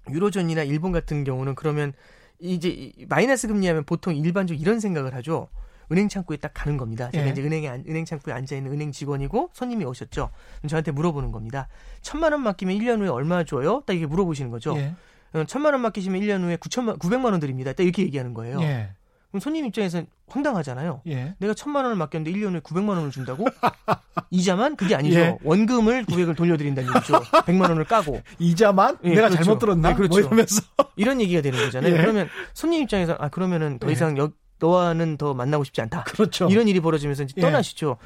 [0.10, 1.94] 유로존이나 일본 같은 경우는 그러면
[2.40, 5.48] 이제 마이너스 금리하면 보통 일반적으로 이런 생각을 하죠.
[5.92, 7.12] 은행 창구에 딱 가는 겁니다.
[7.12, 7.32] 제가 예.
[7.32, 10.30] 이제 은행에 은행 창구에 앉아 있는 은행 직원이고 손님이 오셨죠.
[10.68, 11.68] 저한테 물어보는 겁니다.
[12.02, 13.84] 천만 원 맡기면 1년 후에 얼마 줘요?
[13.86, 14.76] 딱 이게 물어보시는 거죠.
[14.78, 14.96] 예.
[15.34, 17.74] 어, 천만 원 맡기시면 1년 후에 9천만 900만 원 드립니다.
[17.74, 18.62] 딱 이렇게 얘기하는 거예요.
[18.62, 18.92] 예.
[19.32, 21.02] 그럼 손님 입장에서는 황당하잖아요.
[21.08, 21.36] 예.
[21.40, 23.46] 내가 천만 원을 맡겼는데 1년에 900만 원을 준다고?
[24.30, 24.76] 이자만?
[24.76, 25.20] 그게 아니죠.
[25.20, 25.38] 예.
[25.44, 27.14] 원금을 900을 돌려드린다는 얘기죠.
[27.48, 28.22] 100만 원을 까고.
[28.40, 28.98] 이자만?
[29.06, 29.44] 예, 내가 그렇죠.
[29.44, 29.90] 잘못 들었나?
[29.90, 30.10] 네, 그렇죠.
[30.10, 30.62] 뭐 이러면서.
[30.98, 31.94] 이런 얘기가 되는 거잖아요.
[31.94, 31.98] 예.
[31.98, 33.94] 그러면 손님 입장에서 아 그러면은 더 예.
[33.94, 36.04] 이상 여, 너와는 더 만나고 싶지 않다.
[36.04, 36.48] 그렇죠.
[36.50, 37.42] 이런 일이 벌어지면서 이제 예.
[37.42, 37.98] 떠나시죠.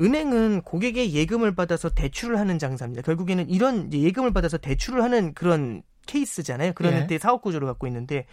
[0.00, 3.02] 은행은 고객의 예금을 받아서 대출을 하는 장사입니다.
[3.02, 6.72] 결국에는 이런 예금을 받아서 대출을 하는 그런 케이스잖아요.
[6.72, 7.06] 그런 예.
[7.06, 8.26] 때 사업 구조를 갖고 있는데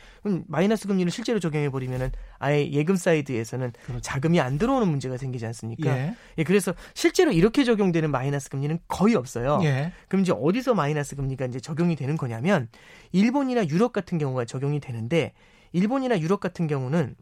[0.47, 4.01] 마이너스 금리를 실제로 적용해 버리면은 아예 예금 사이드에서는 그렇죠.
[4.01, 5.95] 자금이 안 들어오는 문제가 생기지 않습니까?
[5.95, 6.15] 예.
[6.39, 6.43] 예.
[6.43, 9.59] 그래서 실제로 이렇게 적용되는 마이너스 금리는 거의 없어요.
[9.63, 9.91] 예.
[10.07, 12.67] 그럼 이제 어디서 마이너스 금리가 이제 적용이 되는 거냐면
[13.11, 15.33] 일본이나 유럽 같은 경우가 적용이 되는데
[15.71, 17.15] 일본이나 유럽 같은 경우는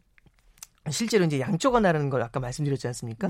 [0.90, 3.28] 실제로 이제 양적 완화라는 걸 아까 말씀드렸지 않습니까?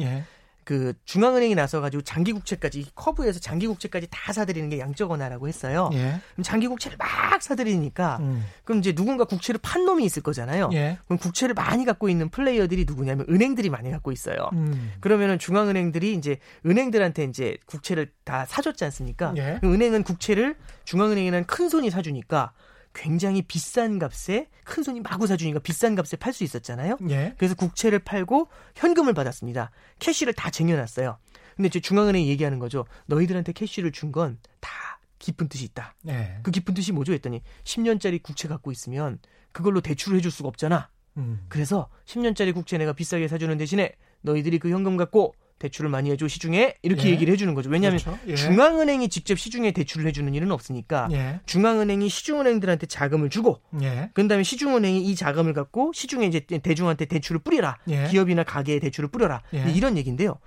[0.66, 0.76] 예.
[0.76, 5.90] 그 중앙은행이 나서 가지고 장기 국채까지 커브에서 장기 국채까지 다 사들이는 게 양적 완화라고 했어요.
[5.92, 6.20] 예.
[6.32, 8.44] 그럼 장기 국채를 막 사들이니까 음.
[8.64, 10.70] 그럼 이제 누군가 국채를 판 놈이 있을 거잖아요.
[10.72, 10.98] 예.
[11.06, 14.50] 그럼 국채를 많이 갖고 있는 플레이어들이 누구냐면 은행들이 많이 갖고 있어요.
[14.54, 14.92] 음.
[14.98, 19.34] 그러면은 중앙은행들이 이제 은행들한테 이제 국채를 다 사줬지 않습니까?
[19.36, 19.60] 예.
[19.62, 22.52] 은행은 국채를 중앙은행이라는 큰 손이 사주니까
[22.96, 26.96] 굉장히 비싼 값에 큰 손이 마구 사주니까 비싼 값에 팔 수 있었잖아요.
[27.10, 27.34] 예.
[27.36, 29.70] 그래서 국채를 팔고 현금을 받았습니다.
[29.98, 31.18] 캐시를 다 쟁여놨어요.
[31.56, 32.86] 근데 이제 중앙은행이 얘기하는 거죠.
[33.06, 34.70] 너희들한테 캐시를 준 건 다
[35.18, 35.94] 깊은 뜻이 있다.
[36.08, 36.38] 예.
[36.42, 37.12] 그 깊은 뜻이 뭐죠?
[37.12, 39.18] 했더니 10년짜리 국채 갖고 있으면
[39.52, 40.88] 그걸로 대출을 해줄 수가 없잖아.
[41.18, 41.44] 음.
[41.48, 46.74] 그래서 10년짜리 국채 내가 비싸게 사주는 대신에 너희들이 그 현금 갖고 대출을 많이 해줘 시중에
[46.82, 47.12] 이렇게 예.
[47.12, 47.70] 얘기를 해주는 거죠.
[47.70, 48.18] 왜냐하면 그렇죠.
[48.26, 48.34] 예.
[48.34, 51.40] 중앙은행이 직접 시중에 대출을 해주는 일은 없으니까 예.
[51.46, 54.10] 중앙은행이 시중은행들한테 자금을 주고 예.
[54.14, 58.06] 그다음에 시중은행이 이 자금을 갖고 시중에 이제 대중한테 대출을 뿌려라 예.
[58.08, 59.70] 기업이나 가게에 대출을 뿌려라 예.
[59.72, 60.38] 이런 얘기인데요.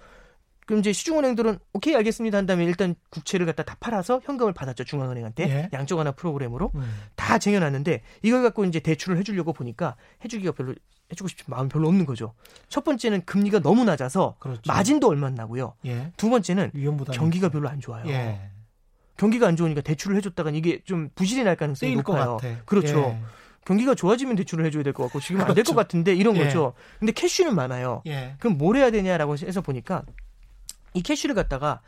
[0.67, 5.69] 그럼 이제 시중은행들은 오케이 알겠습니다 한 다음에 일단 국채를 갖다 다 팔아서 현금을 받았죠 중앙은행한테
[5.74, 7.02] 양적 완화 프로그램으로 음.
[7.15, 10.76] 다 쟁여놨는데 이걸 갖고 이제 대출을 해주려고 보니까 해주기가 별로
[11.12, 12.34] 해주고 싶은 마음이 별로 없는 거죠.
[12.67, 14.62] 첫 번째는 금리가 너무 낮아서 그렇죠.
[14.67, 15.74] 마진도 얼마 안 나고요.
[15.86, 16.12] 예.
[16.17, 16.72] 두 번째는
[17.13, 18.06] 경기가 별로 안 좋아요.
[18.08, 18.52] 예.
[19.17, 22.38] 경기가 안 좋으니까 대출을 해줬다가 이게 좀 부실이 날 가능성이 높아요.
[22.65, 23.00] 그렇죠.
[23.00, 23.19] 예.
[23.65, 25.52] 경기가 좋아지면 대출을 해줘야 될 것 같고 지금 그렇죠.
[25.52, 26.45] 안될 것 같은데 이런 예.
[26.45, 26.74] 거죠.
[27.00, 28.02] 근데 캐쉬는 많아요.
[28.08, 28.36] 예.
[28.39, 30.04] 그럼 뭘 해야 되냐라고 해서 보니까
[30.93, 31.82] 이 캐쉬를 갖다가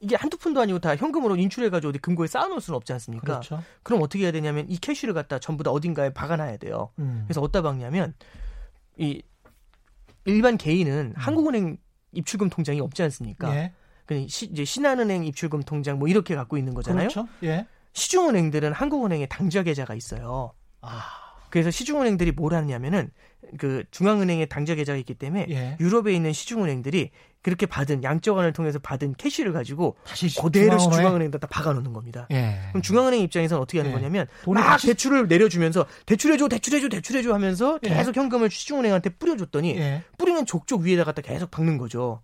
[0.00, 3.40] 이게 한두 푼도 아니고 다 현금으로 인출해가지고 어디 금고에 쌓아놓을 수는 없지 않습니까?
[3.40, 3.62] 그렇죠.
[3.82, 6.90] 그럼 어떻게 해야 되냐면 이 캐쉬를 갖다 전부 다 어딘가에 박아놔야 돼요.
[7.00, 7.24] 음.
[7.26, 8.14] 그래서 어디다 박냐면
[8.98, 9.22] 이
[10.24, 11.20] 일반 개인은 음.
[11.20, 11.78] 한국은행
[12.12, 13.54] 입출금 통장이 없지 않습니까?
[13.54, 13.72] 예.
[14.06, 17.08] 그 시, 이제 신한은행 입출금 통장 뭐 이렇게 갖고 있는 거잖아요.
[17.08, 17.28] 그렇죠.
[17.44, 17.66] 예.
[17.92, 20.52] 시중은행들은 한국은행에 당좌 계좌가 있어요.
[20.80, 21.27] 아.
[21.50, 23.10] 그래서 시중은행들이 뭘 하냐면은
[23.58, 25.76] 그 중앙은행에 당좌 계좌가 있기 때문에 예.
[25.80, 27.10] 유럽에 있는 시중은행들이
[27.42, 30.90] 그렇게 받은 양적완을 통해서 받은 캐시를 가지고 다시 그대로 중앙은행?
[30.90, 32.26] 중앙은행에다 박아놓는 겁니다.
[32.30, 32.58] 예.
[32.70, 33.94] 그럼 중앙은행 입장에서는 어떻게 하는 예.
[33.94, 34.88] 거냐면 막 다시...
[34.88, 37.88] 대출을 내려주면서 대출해줘, 대출해줘, 대출해줘 하면서 예.
[37.90, 40.02] 계속 현금을 시중은행한테 뿌려줬더니 예.
[40.18, 42.20] 뿌리는 족족 위에다 갖다 계속 박는 거죠.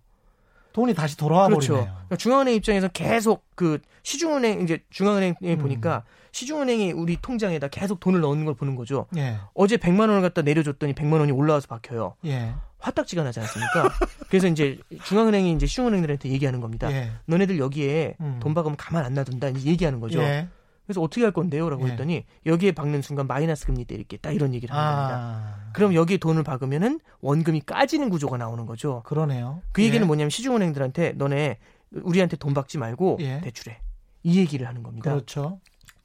[0.75, 1.73] 돈이 다시 돌아와 그렇죠.
[1.73, 1.93] 버리네요.
[1.93, 5.57] 그러니까 중앙은행 입장에서 계속 그 시중은행 이제 중앙은행에 음.
[5.57, 9.05] 보니까 시중은행이 우리 통장에다 계속 돈을 넣는 걸 보는 거죠.
[9.15, 9.37] 예.
[9.53, 12.15] 어제 100만 원을 갖다 내려줬더니 100만 원이 올라와서 박혀요.
[12.25, 12.53] 예.
[12.79, 13.89] 화딱지가 나지 않습니까?
[14.27, 16.91] 그래서 이제 중앙은행이 이제 시중은행들한테 얘기하는 겁니다.
[16.91, 17.11] 예.
[17.25, 18.39] 너네들 여기에 음.
[18.41, 20.19] 돈 박으면 가만 안 놔둔다 이제 얘기하는 거죠.
[20.19, 20.49] 예.
[20.85, 21.69] 그래서 어떻게 할 건데요?
[21.69, 21.91] 라고 예.
[21.91, 24.17] 했더니 여기에 박는 순간 마이너스 금리 때릴게.
[24.17, 25.17] 딱 이런 얘기를 하는 겁니다.
[25.17, 25.71] 아.
[25.73, 29.01] 그럼 여기에 돈을 박으면은 원금이 까지는 구조가 나오는 거죠.
[29.05, 29.61] 그러네요.
[29.71, 30.05] 그 얘기는 예.
[30.05, 31.57] 뭐냐면 시중은행들한테 너네
[31.91, 33.41] 우리한테 돈 박지 말고 예.
[33.41, 33.79] 대출해.
[34.23, 35.11] 이 얘기를 하는 겁니다.
[35.11, 35.59] 그렇죠.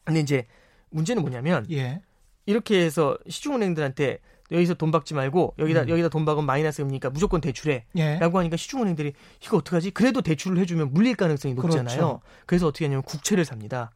[0.04, 0.46] 근데 이제
[0.90, 2.00] 문제는 뭐냐면 예.
[2.46, 4.18] 이렇게 해서 시중은행들한테
[4.50, 5.88] 여기서 돈 박지 말고 여기다 음.
[5.88, 7.84] 여기다 돈 박으면 마이너스 금리니까 무조건 대출해.
[7.96, 8.18] 예.
[8.18, 9.12] 라고 하니까 시중은행들이
[9.44, 9.92] 이거 어떡하지?
[9.92, 11.96] 그래도 대출을 해주면 물릴 가능성이 높잖아요.
[11.96, 12.20] 그렇죠.
[12.46, 13.92] 그래서 어떻게 하냐면 국채를 삽니다.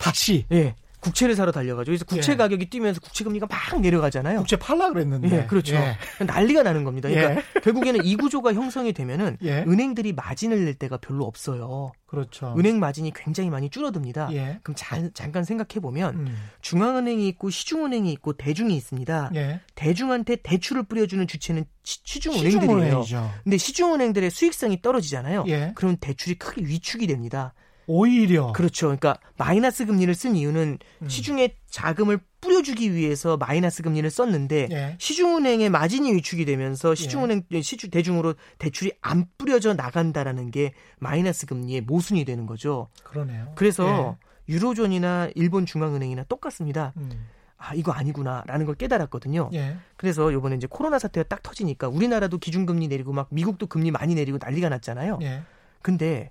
[0.00, 0.46] 다시.
[0.50, 0.74] 예.
[1.00, 2.36] 국채를 사러 달려가지고 그래서 국채 예.
[2.36, 4.40] 가격이 뛰면서 국채 금리가 막 내려가잖아요.
[4.40, 5.30] 국채 팔라 그랬는데.
[5.34, 5.74] 예, 그렇죠.
[5.74, 5.96] 예.
[6.24, 7.08] 난리가 나는 겁니다.
[7.08, 7.60] 그러니까 예.
[7.60, 9.64] 결국에는 이 구조가 형성이 되면은 예.
[9.66, 11.92] 은행들이 마진을 낼 때가 별로 없어요.
[12.06, 12.54] 그렇죠.
[12.58, 14.28] 은행 마진이 굉장히 많이 줄어듭니다.
[14.32, 14.60] 예.
[14.62, 16.36] 그럼 자, 잠깐 생각해 보면 음.
[16.60, 19.30] 중앙은행이 있고 시중은행이 있고 대중이 있습니다.
[19.36, 19.60] 예.
[19.74, 23.04] 대중한테 대출을 뿌려주는 주체는 시, 중은행들이에요
[23.42, 25.44] 근데 시중은행들의 수익성이 떨어지잖아요.
[25.74, 27.54] 그럼 대출이 크게 위축이 됩니다.
[27.90, 28.86] 오히려 그렇죠.
[28.86, 31.08] 그러니까 마이너스 금리를 쓴 이유는 음.
[31.08, 34.96] 시중에 자금을 뿌려주기 위해서 마이너스 금리를 썼는데 예.
[34.98, 37.60] 시중은행의 마진이 위축이 되면서 시중은행 예.
[37.60, 42.88] 시주 대중으로 대출이 안 뿌려져 나간다라는 게 마이너스 금리의 모순이 되는 거죠.
[43.02, 43.52] 그러네요.
[43.56, 44.16] 그래서
[44.48, 44.52] 예.
[44.54, 46.92] 유로존이나 일본 중앙은행이나 똑같습니다.
[46.96, 47.10] 음.
[47.56, 49.50] 아 이거 아니구나라는 걸 깨달았거든요.
[49.52, 49.76] 예.
[49.96, 54.38] 그래서 요번에 이제 코로나 사태가 딱 터지니까 우리나라도 기준금리 내리고 막 미국도 금리 많이 내리고
[54.40, 55.18] 난리가 났잖아요.
[55.22, 55.42] 예.
[55.82, 56.30] 근데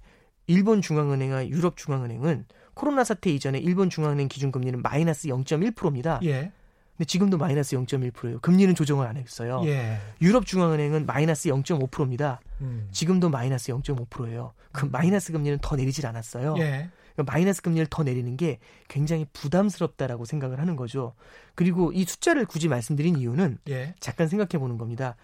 [0.49, 6.19] 일본 중앙은행과 유럽 중앙은행은 코로나 사태 이전에 일본 중앙은행 기준금리는 마이너스 0.1%입니다.
[6.23, 6.51] 예.
[6.97, 8.39] 근데 지금도 마이너스 0.1%예요.
[8.39, 9.61] 금리는 조정을 안 했어요.
[9.65, 9.99] 예.
[10.21, 12.41] 유럽 중앙은행은 마이너스 0.5%입니다.
[12.61, 12.87] 음.
[12.91, 14.53] 지금도 마이너스 0.5%예요.
[14.71, 14.91] 그 음.
[14.91, 16.55] 마이너스 금리는 더 내리질 않았어요.
[16.57, 16.89] 예.
[17.13, 21.13] 그러니까 마이너스 금리를 더 내리는 게 굉장히 부담스럽다라고 생각을 하는 거죠.
[21.53, 23.93] 그리고 이 숫자를 굳이 말씀드린 이유는 예.
[23.99, 25.15] 잠깐 생각해 보는 겁니다.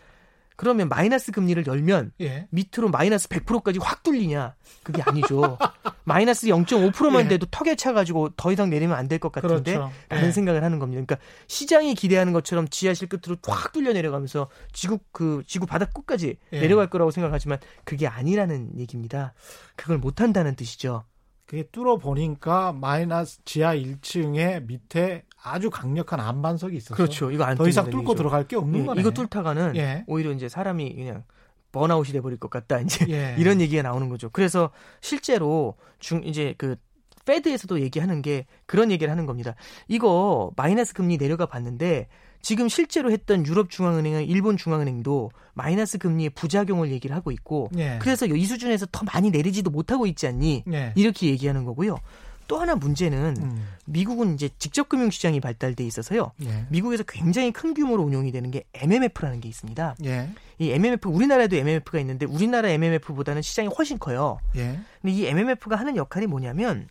[0.57, 2.47] 그러면 마이너스 금리를 열면 예.
[2.51, 4.55] 밑으로 마이너스 100%까지 확 뚫리냐?
[4.83, 5.57] 그게 아니죠.
[6.05, 7.27] 마이너스 0.5%만 예.
[7.29, 9.91] 돼도 턱에 차가지고 더 이상 내리면 안 될 것 같은데 그렇죠.
[10.09, 10.31] 라는 예.
[10.31, 11.03] 생각을 하는 겁니다.
[11.05, 16.59] 그러니까 시장이 기대하는 것처럼 지하실 끝으로 확 뚫려 내려가면서 지구 그 지구 바닥 끝까지 예.
[16.59, 19.33] 내려갈 거라고 생각하지만 그게 아니라는 얘기입니다.
[19.75, 21.03] 그걸 못 한다는 뜻이죠.
[21.45, 27.31] 그게 뚫어 보니까 마이너스 지하 1층에 밑에 아주 강력한 안반석이 있어서 그렇죠.
[27.31, 28.15] 이거 더 이상 뚫고 얘기죠.
[28.15, 29.01] 들어갈 게 없는 예, 거네.
[29.01, 30.03] 이거 뚫다가는 예.
[30.07, 31.23] 오히려 이제 사람이 그냥
[31.71, 32.79] 번아웃이 돼 버릴 것 같다.
[32.79, 33.35] 이제 예.
[33.39, 34.29] 이런 얘기가 나오는 거죠.
[34.31, 34.71] 그래서
[35.01, 36.75] 실제로 중 이제 그
[37.25, 39.55] 페드에서도 얘기하는 게 그런 얘기를 하는 겁니다.
[39.87, 42.07] 이거 마이너스 금리 내려가 봤는데
[42.41, 47.99] 지금 실제로 했던 유럽 중앙은행은 일본 중앙은행도 마이너스 금리의 부작용을 얘기를 하고 있고 예.
[48.01, 50.93] 그래서 이 수준에서 더 많이 내리지도 못하고 있지 않니 예.
[50.95, 51.97] 이렇게 얘기하는 거고요.
[52.47, 53.67] 또 하나 문제는 음.
[53.85, 56.31] 미국은 이제 직접 금융 시장이 발달돼 있어서요.
[56.43, 56.65] 예.
[56.69, 59.95] 미국에서 굉장히 큰 규모로 운용이 되는 게 MMF라는 게 있습니다.
[60.05, 60.29] 예.
[60.59, 64.39] 이 MMF 우리나라에도 MMF가 있는데 우리나라 MMF보다는 시장이 훨씬 커요.
[64.55, 64.79] 예.
[65.01, 66.87] 근데 이 MMF가 하는 역할이 뭐냐면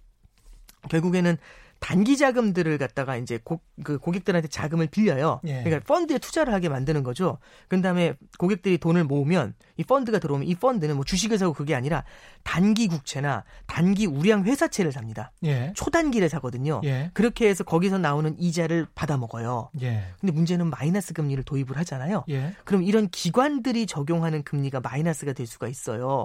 [0.89, 1.37] 결국에는
[1.85, 5.43] 단기 자금들을 갖다가 이제 고, 그 고객들한테 자금을 빌려요.
[5.45, 5.62] 예.
[5.62, 7.37] 그러니까 펀드에 투자를 하게 만드는 거죠.
[7.68, 12.05] 그 다음에 고객들이 돈을 모으면 이 펀드가 들어오면 이 펀드는 뭐 주식을 사고 그게 아니라
[12.43, 15.30] 단기 국채나 단기 우량 회사채를 삽니다.
[15.45, 15.74] 예.
[15.76, 16.80] 초단기를 사거든요.
[16.85, 17.11] 예.
[17.12, 19.68] 그렇게 해서 거기서 나오는 이자를 받아 먹어요.
[19.82, 20.05] 예.
[20.18, 22.24] 근데 문제는 마이너스 금리를 도입을 하잖아요.
[22.30, 22.55] 예.
[22.64, 26.24] 그럼 이런 기관들이 적용하는 금리가 마이너스가 될 수가 있어요.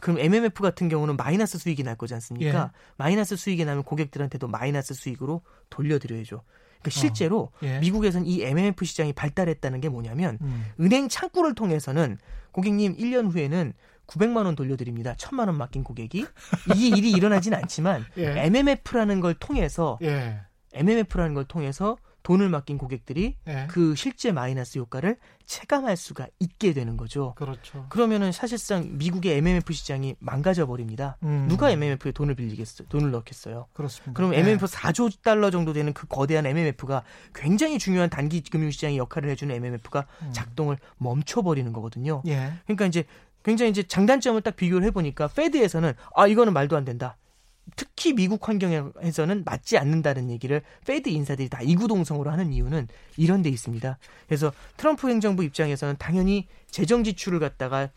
[0.00, 2.70] 그럼 MMF 같은 경우는 마이너스 수익이 날 거지 않습니까?
[2.72, 2.78] 예.
[2.96, 6.42] 마이너스 수익이 나면 고객들한테도 마이너스 수익으로 돌려드려야죠.
[6.80, 7.50] 그러니까 실제로 어.
[7.62, 7.78] 예.
[7.80, 10.66] 미국에서는 이 MMF 시장이 발달했다는 게 뭐냐면 음.
[10.80, 12.18] 은행 창구를 통해서는
[12.52, 13.72] 고객님 1년 후에는
[14.06, 15.14] 900만 원 돌려드립니다.
[15.14, 16.26] 1000만 원 맡긴 고객이
[16.76, 18.44] 이 일이 일어나진 않지만 예.
[18.46, 20.40] MMF라는 걸 통해서 예.
[20.74, 21.96] MMF라는 걸 통해서
[22.26, 23.68] 돈을 맡긴 고객들이 네.
[23.70, 27.34] 그 실제 마이너스 효과를 체감할 수가 있게 되는 거죠.
[27.36, 27.86] 그렇죠.
[27.88, 31.18] 그러면은 사실상 미국의 MMF 시장이 망가져 버립니다.
[31.22, 31.46] 음.
[31.48, 32.88] 누가 MMF에 돈을 빌리겠어요?
[32.88, 33.68] 돈을 넣겠어요?
[33.74, 34.12] 그렇습니다.
[34.14, 34.76] 그럼 MMF 네.
[34.76, 40.08] 4조 달러 정도 되는 그 거대한 MMF가 굉장히 중요한 단기 금융 시장의 역할을 해주는 MMF가
[40.22, 40.30] 음.
[40.32, 42.24] 작동을 멈춰 버리는 거거든요.
[42.26, 42.54] 예.
[42.64, 43.04] 그러니까 이제
[43.44, 47.16] 굉장히 이제 장단점을 딱 비교를 해보니까 Fed에서는 아 이거는 말도 안 된다.
[47.74, 53.98] 특히 미국 환경에서는 맞지 않는다는 얘기를 Fed 인사들이 다 이구동성으로 하는 이유는 이런 데 있습니다.
[54.28, 56.46] 그래서 트럼프 행정부 입장에서는 당연히
[56.76, 57.88] 재정 지출을 갖다가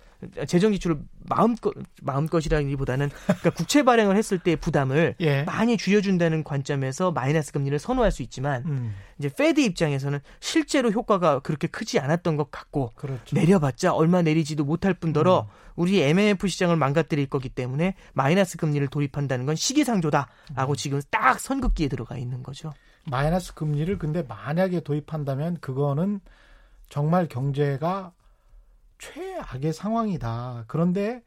[0.47, 5.43] 재정 지출을 마음껏 마음껏이라기보다는 그러니까 국채 발행을 했을 때의 부담을 예.
[5.43, 8.95] 많이 줄여준다는 관점에서 마이너스 금리를 선호할 수 있지만 음.
[9.17, 13.36] 이제 Fed 입장에서는 실제로 효과가 그렇게 크지 않았던 것 같고 그렇죠.
[13.36, 15.53] 내려봤자 얼마 내리지도 못할 뿐더러 음.
[15.75, 20.75] 우리 MMF 시장을 망가뜨릴 거기 때문에 마이너스 금리를 도입한다는 건 시기상조다라고 음.
[20.77, 22.71] 지금 딱 선긋기에 들어가 있는 거죠.
[23.03, 26.21] 마이너스 금리를 근데 만약에 도입한다면 그거는
[26.88, 28.13] 정말 경제가
[29.00, 30.66] 최악의 상황이다.
[30.68, 31.24] 그런데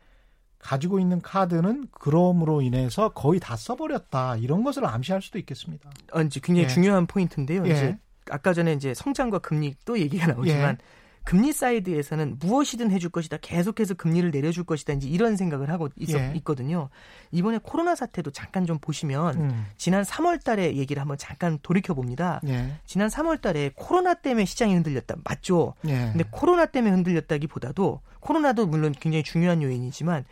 [0.59, 4.37] 가지고 있는 카드는 그럼으로 인해서 거의 다 써버렸다.
[4.37, 5.91] 이런 것을 암시할 수도 있겠습니다.
[6.12, 6.68] 어, 이제 굉장히 예.
[6.68, 7.66] 중요한 포인트인데요.
[7.66, 7.70] 예.
[7.70, 7.99] 이제
[8.31, 11.01] 아까 전에 이제 성장과 금리 또 얘기가 나오지만 예.
[11.25, 13.39] 금리 사이드에서는 무엇이든 해줄 것이다.
[13.41, 14.95] 계속해서 금리를 내려줄 것이다.
[14.95, 16.33] 이제 이런 생각을 하고 있었, 예.
[16.37, 16.89] 있거든요.
[17.31, 19.66] 이번에 코로나 사태도 잠깐 좀 보시면 음.
[19.77, 22.41] 지난 3월 달에 얘기를 한번 잠깐 돌이켜 봅니다.
[22.47, 22.75] 예.
[22.87, 25.16] 지난 3월 달에 코로나 때문에 시장이 흔들렸다.
[25.25, 25.75] 맞죠?
[25.87, 26.11] 예.
[26.12, 30.25] 근데 코로나 때문에 흔들렸다기보다도 코로나도 물론 굉장히 중요한 요인이지만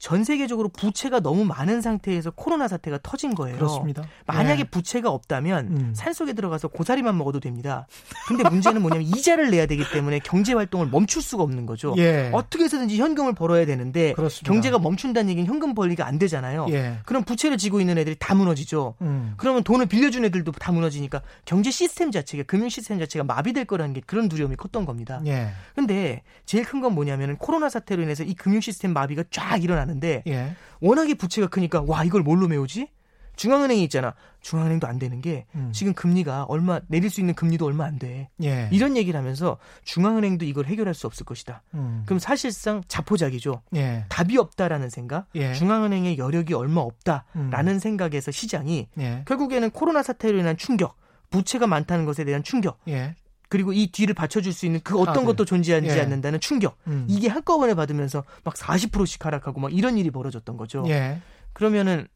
[0.00, 3.56] 전 세계적으로 부채가 너무 많은 상태에서 코로나 사태가 터진 거예요.
[3.56, 4.02] 그렇습니다.
[4.26, 4.68] 만약에 네.
[4.68, 5.92] 부채가 없다면 음.
[5.94, 7.86] 산 속에 들어가서 고사리만 먹어도 됩니다.
[8.26, 11.94] 근데 문제는 뭐냐면 이자를 내야 되기 때문에 경제 활동을 멈출 수가 없는 거죠.
[11.98, 12.30] 예.
[12.32, 14.52] 어떻게 해서든지 현금을 벌어야 되는데 그렇습니다.
[14.52, 16.66] 경제가 멈춘다는 얘기는 현금 벌기가 안 되잖아요.
[16.70, 16.98] 예.
[17.06, 18.94] 그럼 부채를 지고 있는 애들이 다 무너지죠.
[19.02, 19.34] 음.
[19.36, 24.00] 그러면 돈을 빌려준 애들도 다 무너지니까 경제 시스템 자체가 금융 시스템 자체가 마비될 거라는 게
[24.04, 25.20] 그런 두려움이 컸던 겁니다.
[25.26, 25.50] 예.
[25.76, 30.22] 근데 제일 큰 건 뭐냐면 코로나 사태로 인해서 이 금융 시스템 마비가 쫙 일어나는 하는데
[30.26, 30.56] 예.
[30.80, 32.88] 워낙에 부채가 크니까 와 이걸 뭘로 메우지?
[33.36, 34.14] 중앙은행이 있잖아.
[34.42, 35.70] 중앙은행도 안 되는 게 음.
[35.72, 38.28] 지금 금리가 얼마 내릴 수 있는 금리도 얼마 안 돼.
[38.42, 38.68] 예.
[38.70, 41.62] 이런 얘기를 하면서 중앙은행도 이걸 해결할 수 없을 것이다.
[41.72, 42.02] 음.
[42.04, 43.62] 그럼 사실상 자포자기죠.
[43.76, 44.04] 예.
[44.10, 45.54] 답이 없다라는 생각, 예.
[45.54, 47.78] 중앙은행의 여력이 얼마 없다라는 음.
[47.78, 49.22] 생각에서 시장이 예.
[49.26, 50.98] 결국에는 코로나 사태로 인한 충격,
[51.30, 53.14] 부채가 많다는 것에 대한 충격, 예.
[53.50, 55.26] 그리고 이 뒤를 받쳐줄 수 있는 그 어떤 아, 네.
[55.26, 56.00] 것도 존재하지 예.
[56.00, 57.04] 않는다는 충격 음.
[57.08, 60.84] 이게 한꺼번에 받으면서 막 40%씩 하락하고 막 이런 일이 벌어졌던 거죠.
[60.86, 61.20] 예.
[61.52, 62.06] 그러면은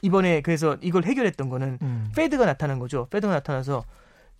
[0.00, 2.12] 이번에 그래서 이걸 해결했던 거는 음.
[2.14, 3.08] Fed가 나타난 거죠.
[3.10, 3.84] Fed가 나타나서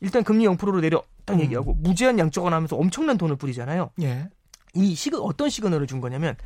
[0.01, 1.41] 일단 금리 0%로 내려 딱 음.
[1.41, 3.91] 얘기하고 무제한 양적완 하면서 엄청난 돈을 뿌리잖아요.
[4.03, 4.29] 예.
[4.75, 6.37] 이 시그 어떤 시그널을 준 거냐면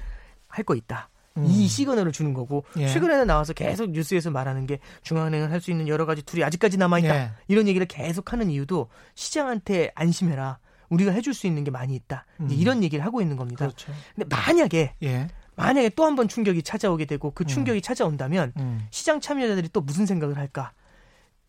[0.48, 1.10] 할 거 있다.
[1.36, 1.46] 음.
[1.46, 2.88] 이 시그널을 주는 거고 예.
[2.88, 7.14] 최근에는 나와서 계속 뉴스에서 말하는 게 중앙은행은 할수 있는 여러 가지 tool이 아직까지 남아 있다
[7.16, 7.30] 예.
[7.48, 10.58] 이런 얘기를 계속 하는 이유도 시장한테 안심해라
[10.90, 12.48] 우리가 해줄 수 있는 게 많이 있다 음.
[12.50, 13.66] 이런 얘기를 하고 있는 겁니다.
[13.66, 13.92] 그렇죠.
[14.14, 15.28] 근데 만약에 예.
[15.56, 17.46] 만약에 또 한 번 충격이 찾아오게 되고 그 음.
[17.46, 17.82] 충격이 음.
[17.82, 18.86] 찾아온다면 음.
[18.90, 20.72] 시장 참여자들이 또 무슨 생각을 할까?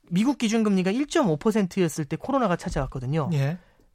[0.10, 3.30] 미국 기준금리가 1.5%였을 때 코로나가 찾아왔거든요.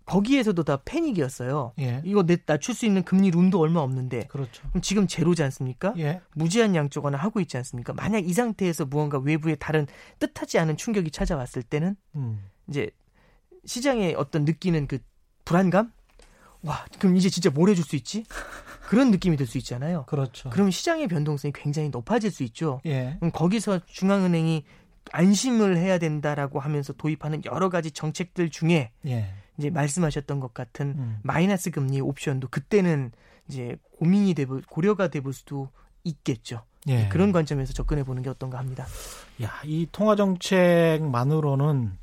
[0.09, 0.13] 예.
[0.13, 1.73] 거기에서도 다 패닉이었어요.
[1.81, 2.01] 예.
[2.05, 4.27] 이거 내 낮출 수 있는 금리 룸도 얼마 없는데.
[4.29, 4.67] 그렇죠.
[4.71, 5.95] 그럼 지금 제로지 않습니까?
[5.99, 6.21] 예.
[6.35, 7.93] 무제한 양쪽하나 하고 있지 않습니까?
[7.93, 9.87] 만약 이 상태에서 무언가 외부의 다른
[10.19, 12.41] 뜻하지 않은 충격이 찾아왔을 때는 음.
[12.69, 12.91] 이제
[13.67, 14.99] 시장에 어떤 느끼는 그
[15.45, 15.93] 불안감?
[16.63, 18.25] 와, 그럼 이제 진짜 뭘 해줄 수 있지?
[18.89, 20.05] 그런 느낌이 들 수 있잖아요.
[20.07, 20.51] 그렇죠.
[20.51, 22.81] 그럼 시장의 변동성이 굉장히 높아질 수 있죠.
[22.87, 23.17] 예.
[23.21, 24.65] 그럼 거기서 중앙은행이
[25.13, 29.31] 안심을 해야 된다라고 하면서 도입하는 여러 가지 정책들 중에 예.
[29.59, 31.19] 이제 말씀하셨던 것 같은 음.
[31.23, 33.13] 마이너스 금리 옵션도 그때는
[33.49, 35.69] 이제 고민이 되고 고려가 되볼 수도
[36.05, 36.63] 있겠죠.
[36.89, 37.09] 예.
[37.09, 38.87] 그런 관점에서 접근해 보는 게 어떤가 합니다.
[39.43, 41.99] 야, 이 통화 정책만으로는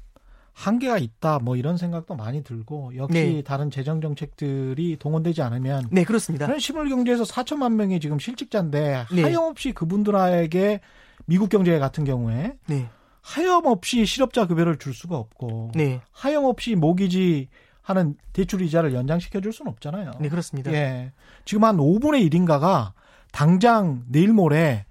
[0.54, 3.44] 한계가 있다 뭐 이런 생각도 많이 들고 역시 네.
[3.44, 6.48] 다른 재정 정책들이 동원되지 않으면 네 그렇습니다.
[6.60, 9.22] 실물 경제에서 4천만 명이 지금 실직자인데 네.
[9.22, 10.80] 하염없이 그분들에게
[11.26, 12.90] 미국 경제 같은 경우에 네.
[13.26, 16.00] 하염없이 실업자 급여를 줄 수가 없고 네.
[16.12, 17.50] 하염없이 모기지
[17.82, 20.12] 하는 대출 이자를 연장시켜 줄 수는 없잖아요.
[20.20, 20.72] 네, 그렇습니다.
[20.72, 21.12] 예.
[21.44, 22.92] 지금 한 5분의 1인가가
[23.32, 24.86] 당장 내일 모레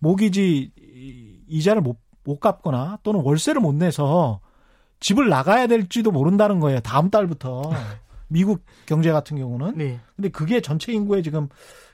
[0.00, 0.72] 모기지
[1.46, 4.40] 이자를 못, 못 갚거나 또는 월세를 못 내서
[4.98, 6.80] 집을 나가야 될지도 모른다는 거예요.
[6.80, 7.70] 다음 달부터.
[8.28, 9.74] 미국 경제 같은 경우는.
[9.76, 10.00] 네.
[10.16, 11.48] 근데 그게 전체 인구의 지금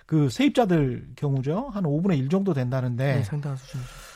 [0.06, 1.68] 그 세입자들 경우죠.
[1.68, 3.16] 한 5분의 1 정도 된다는데.
[3.16, 4.11] 네, 상당한 수준이죠.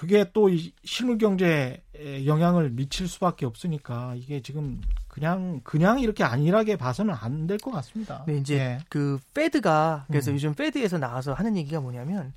[0.00, 1.82] 그게 또이 실물 경제에
[2.24, 8.24] 영향을 미칠 수밖에 없으니까 이게 지금 그냥 그냥 이렇게 안일하게 봐서는 안 될 것 같습니다.
[8.26, 8.78] 네, 이제 예.
[8.88, 10.36] 그 페드가 그래서 음.
[10.36, 12.32] 요즘 페드에서 나와서 하는 얘기가 뭐냐면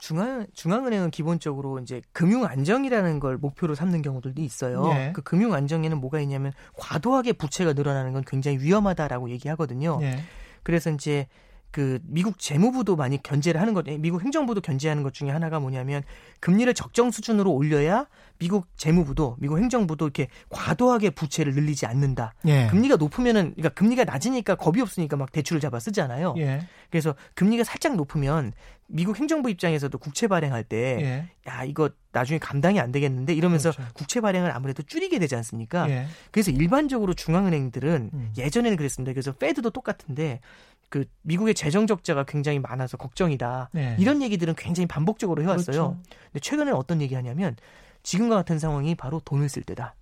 [0.00, 4.90] 중앙 중앙은행은 기본적으로 이제 금융 안정이라는 걸 목표로 삼는 경우들도 있어요.
[4.96, 5.12] 예.
[5.14, 10.00] 그 금융 안정에는 뭐가 있냐면 과도하게 부채가 늘어나는 건 굉장히 위험하다라고 얘기하거든요.
[10.02, 10.24] 예.
[10.64, 11.28] 그래서 이제
[11.76, 16.02] 그 미국 재무부도 많이 견제를 하는 것, 미국 행정부도 견제하는 것 중에 하나가 뭐냐면
[16.40, 18.06] 금리를 적정 수준으로 올려야
[18.38, 22.32] 미국 재무부도 미국 행정부도 이렇게 과도하게 부채를 늘리지 않는다.
[22.46, 22.68] 예.
[22.68, 26.36] 금리가 높으면은 그러니까 금리가 낮으니까 겁이 없으니까 막 대출을 잡아 쓰잖아요.
[26.38, 26.66] 예.
[26.88, 28.54] 그래서 금리가 살짝 높으면
[28.86, 31.50] 미국 행정부 입장에서도 국채 발행할 때, 예.
[31.50, 33.92] 야 이거 나중에 감당이 안 되겠는데 이러면서 그렇죠.
[33.92, 35.90] 국채 발행을 아무래도 줄이게 되지 않습니까?
[35.90, 36.06] 예.
[36.30, 38.32] 그래서 일반적으로 중앙은행들은 음.
[38.38, 39.12] 예전에는 그랬습니다.
[39.12, 40.40] 그래서 페드도 똑같은데
[40.88, 43.70] 그 미국의 재정 적자가 굉장히 많아서 걱정이다.
[43.72, 43.96] 네.
[43.98, 45.64] 이런 얘기들은 굉장히 반복적으로 해왔어요.
[45.64, 45.98] 그렇죠.
[46.32, 47.56] 근데 최근에 어떤 얘기하냐면
[48.02, 49.94] 지금과 같은 상황이 바로 돈을 쓸 때다.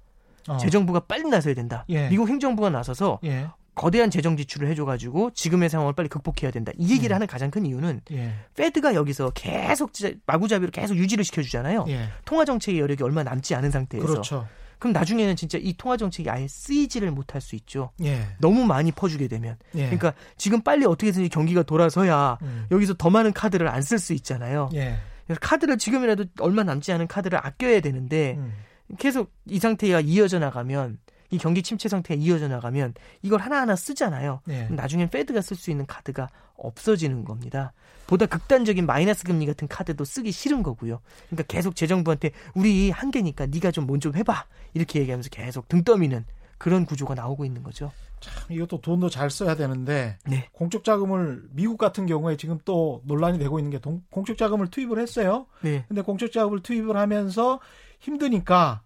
[0.49, 0.57] 어.
[0.59, 1.85] 재정부가 빨리 나서야 된다.
[1.89, 2.09] 예.
[2.09, 3.49] 미국 행정부가 나서서 예.
[3.74, 6.70] 거대한 재정 지출을 해줘가지고 지금의 상황을 빨리 극복해야 된다.
[6.76, 7.14] 이 얘기를 예.
[7.14, 8.35] 하는 가장 큰 이유는 예.
[8.55, 9.93] 페드가 여기서 계속
[10.26, 11.87] 마구잡이로 계속 유지를 시켜주잖아요.
[11.89, 12.09] 예.
[12.24, 14.07] 통화 정책의 여력이 얼마 남지 않은 상태에서.
[14.07, 14.47] 그렇죠.
[14.79, 17.91] 그럼 나중에는 진짜 이 통화 정책이 아예 쓰이지를 못할 수 있죠.
[18.03, 18.27] 예.
[18.39, 19.57] 너무 많이 퍼주게 되면.
[19.75, 19.85] 예.
[19.85, 22.66] 그러니까 지금 빨리 어떻게든지 경기가 돌아서야 음.
[22.70, 24.70] 여기서 더 많은 카드를 안 쓸 수 있잖아요.
[24.75, 24.97] 예.
[25.27, 28.53] 그래서 카드를 지금이라도 얼마 남지 않은 카드를 아껴야 되는데 음.
[28.99, 30.99] 계속 이 상태가 이어져 나가면
[31.31, 34.41] 이 경기 침체 상태가 이어져 나가면 이걸 하나하나 쓰잖아요.
[34.45, 34.68] 네.
[34.70, 37.73] 나중엔 페드가 쓸 수 있는 카드가 없어지는 겁니다.
[38.07, 41.01] 보다 극단적인 마이너스 금리 같은 카드도 쓰기 싫은 거고요.
[41.31, 44.45] 그러니까 계속 재정부한테 우리 한계니까 네가 좀 뭔 좀 해봐
[44.75, 46.25] 이렇게 얘기하면서 계속 등 떠미는
[46.59, 47.91] 그런 구조가 나오고 있는 거죠.
[48.21, 50.49] 참 이것도 돈도 잘 써야 되는데 네.
[50.53, 54.99] 공적 자금을 미국 같은 경우에 지금 또 논란이 되고 있는 게 동, 공적 자금을 투입을
[54.99, 55.47] 했어요.
[55.61, 55.85] 네.
[55.89, 57.61] 근데 공적 자금을 투입을 하면서
[58.01, 58.83] 힘드니까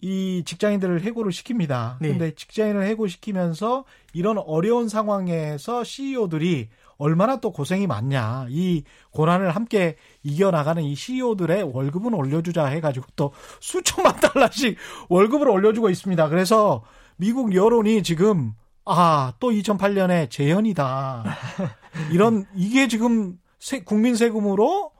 [0.00, 1.96] 이 직장인들을 해고를 시킵니다.
[2.00, 2.08] 네.
[2.10, 6.68] 근데 직장인을 해고시키면서 이런 어려운 상황에서 CEO들이
[6.98, 8.46] 얼마나 또 고생이 많냐.
[8.50, 14.76] 이 고난을 함께 이겨나가는 이 CEO들의 월급은 올려주자 해가지고 또 수천만 달러씩
[15.08, 16.28] 월급을 올려주고 있습니다.
[16.28, 16.84] 그래서
[17.16, 21.24] 미국 여론이 지금 아, 또 2008년에 재현이다.
[22.10, 24.92] 이런, 이게 지금 세, 국민 세금으로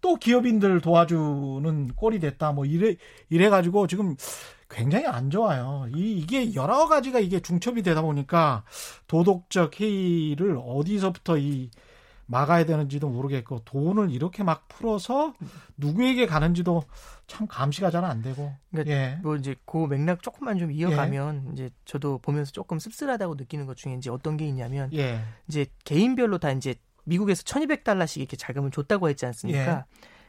[0.00, 2.52] 또 기업인들 도와주는 꼴이 됐다.
[2.52, 2.96] 뭐 이래
[3.28, 4.16] 이래 가지고 지금
[4.70, 5.86] 굉장히 안 좋아요.
[5.94, 8.64] 이 이게 여러 가지가 이게 중첩이 되다 보니까
[9.06, 11.70] 도덕적 해이를 어디서부터 이
[12.30, 15.32] 막아야 되는지도 모르겠고 돈을 이렇게 막 풀어서
[15.78, 16.82] 누구에게 가는지도
[17.26, 18.52] 참 감시가 잘 안 되고.
[18.70, 19.18] 그러니까 예.
[19.22, 21.52] 뭐 이제 그 맥락 조금만 좀 이어가면 예.
[21.52, 25.20] 이제 저도 보면서 조금 씁쓸하다고 느끼는 것 중에 이제 어떤 게 있냐면 예.
[25.48, 26.74] 이제 개인별로 다 이제
[27.08, 29.70] 미국에서 1200달러씩 이렇게 자금을 줬다고 했지 않습니까?
[29.78, 29.84] 예.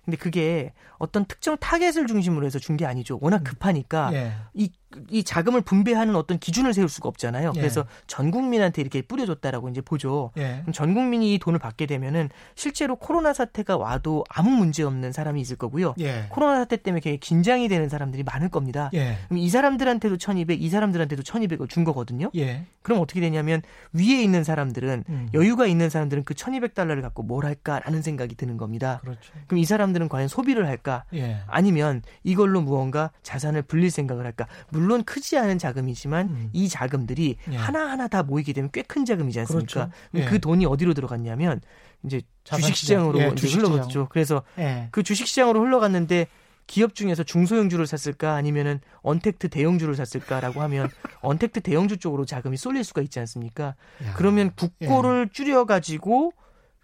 [0.05, 3.19] 근데 그게 어떤 특정 타겟을 중심으로 해서 준 게 아니죠.
[3.21, 3.43] 워낙 음.
[3.43, 4.31] 급하니까 예.
[4.53, 4.71] 이,
[5.09, 7.53] 이 자금을 분배하는 어떤 기준을 세울 수가 없잖아요.
[7.55, 7.59] 예.
[7.59, 10.31] 그래서 전 국민한테 이렇게 뿌려줬다라고 이제 보죠.
[10.37, 10.59] 예.
[10.61, 15.39] 그럼 전 국민이 이 돈을 받게 되면은 실제로 코로나 사태가 와도 아무 문제 없는 사람이
[15.41, 15.93] 있을 거고요.
[15.99, 16.25] 예.
[16.29, 18.89] 코로나 사태 때문에 굉장히 긴장이 되는 사람들이 많을 겁니다.
[18.93, 19.17] 예.
[19.27, 22.31] 그럼 이 사람들한테도 1200, 이 사람들한테도 1200을 준 거거든요.
[22.35, 22.65] 예.
[22.81, 23.61] 그럼 어떻게 되냐면
[23.93, 25.29] 위에 있는 사람들은 음.
[25.33, 28.99] 여유가 있는 사람들은 그 1200달러를 갖고 뭘 할까라는 생각이 드는 겁니다.
[29.01, 29.33] 그렇죠.
[29.47, 31.03] 그럼 이 사람들은 과연 소비를 할까?
[31.13, 31.37] 예.
[31.47, 34.47] 아니면 이걸로 무언가 자산을 불릴 생각을 할까?
[34.79, 36.49] 물론 크지 않은 자금이지만 음.
[36.53, 37.55] 이 자금들이 예.
[37.55, 39.89] 하나하나 다 모이게 되면 꽤 큰 자금이지 않습니까?
[39.89, 39.91] 그렇죠.
[40.15, 40.25] 예.
[40.25, 41.61] 그 돈이 어디로 들어갔냐면
[42.03, 43.71] 이제 주식시장으로 예, 주식시장.
[43.71, 44.07] 흘러갔죠.
[44.09, 44.87] 그래서 예.
[44.91, 46.27] 그 주식시장으로 흘러갔는데
[46.65, 50.89] 기업 중에서 중소형주를 샀을까 아니면은 언택트 대형주를 샀을까라고 하면
[51.21, 53.75] 언택트 대형주 쪽으로 자금이 쏠릴 수가 있지 않습니까?
[54.05, 54.13] 야.
[54.15, 55.33] 그러면 국고를 예.
[55.33, 56.31] 줄여 가지고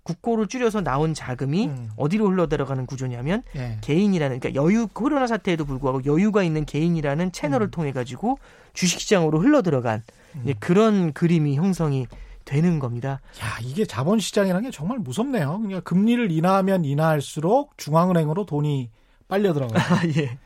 [0.06, 1.90] 국고를 줄여서 나온 자금이 음.
[1.98, 3.80] 어디로 흘러 들어가는 구조냐면 예.
[3.82, 7.72] 개인이라는 그러니까 여유 코로나 사태에도 불구하고 여유가 있는 개인이라는 채널을 음.
[7.72, 8.38] 통해 가지고
[8.74, 10.04] 주식시장으로 흘러 들어간
[10.36, 10.54] 음.
[10.60, 12.06] 그런 그림이 형성이
[12.46, 13.20] 되는 겁니다.
[13.42, 15.58] 야 이게 자본시장이라는 게 정말 무섭네요.
[15.58, 18.92] 그러니까 금리를 인하하면 인하할수록 중앙은행으로 돈이
[19.28, 19.74] 빨려 들어가요.
[19.82, 20.38] 아, 예.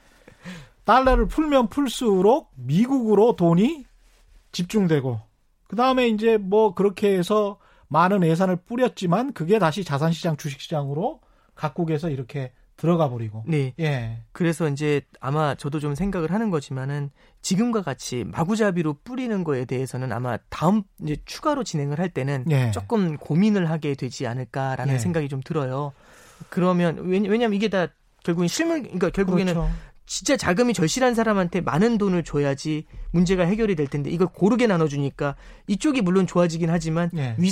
[0.86, 3.86] 달러를 풀면 풀수록 미국으로 돈이
[4.54, 5.20] 집중되고
[5.68, 11.20] 그 다음에 이제 뭐 그렇게 해서 많은 예산을 뿌렸지만 그게 다시 자산시장 주식시장으로
[11.56, 13.44] 각국에서 이렇게 들어가 버리고.
[13.46, 13.74] 네.
[13.80, 14.24] 예.
[14.32, 17.10] 그래서 이제 아마 저도 좀 생각을 하는 거지만은
[17.42, 22.72] 지금과 같이 마구잡이로 뿌리는 거에 대해서는 아마 다음 이제 추가로 진행을 할 때는 예.
[22.72, 24.98] 조금 고민을 하게 되지 않을까라는 예.
[25.00, 25.92] 생각이 좀 들어요.
[26.48, 27.88] 그러면 왜냐면 이게 다
[28.24, 29.70] 결국엔 실물 그러니까 결국에는 그렇죠.
[30.10, 35.36] 진짜 자금이 절실한 사람한테 많은 돈을 줘야지 문제가 해결이 될 텐데 이걸 고르게 나눠주니까
[35.68, 37.36] 이쪽이 물론 좋아지긴 하지만 예.
[37.38, 37.52] 위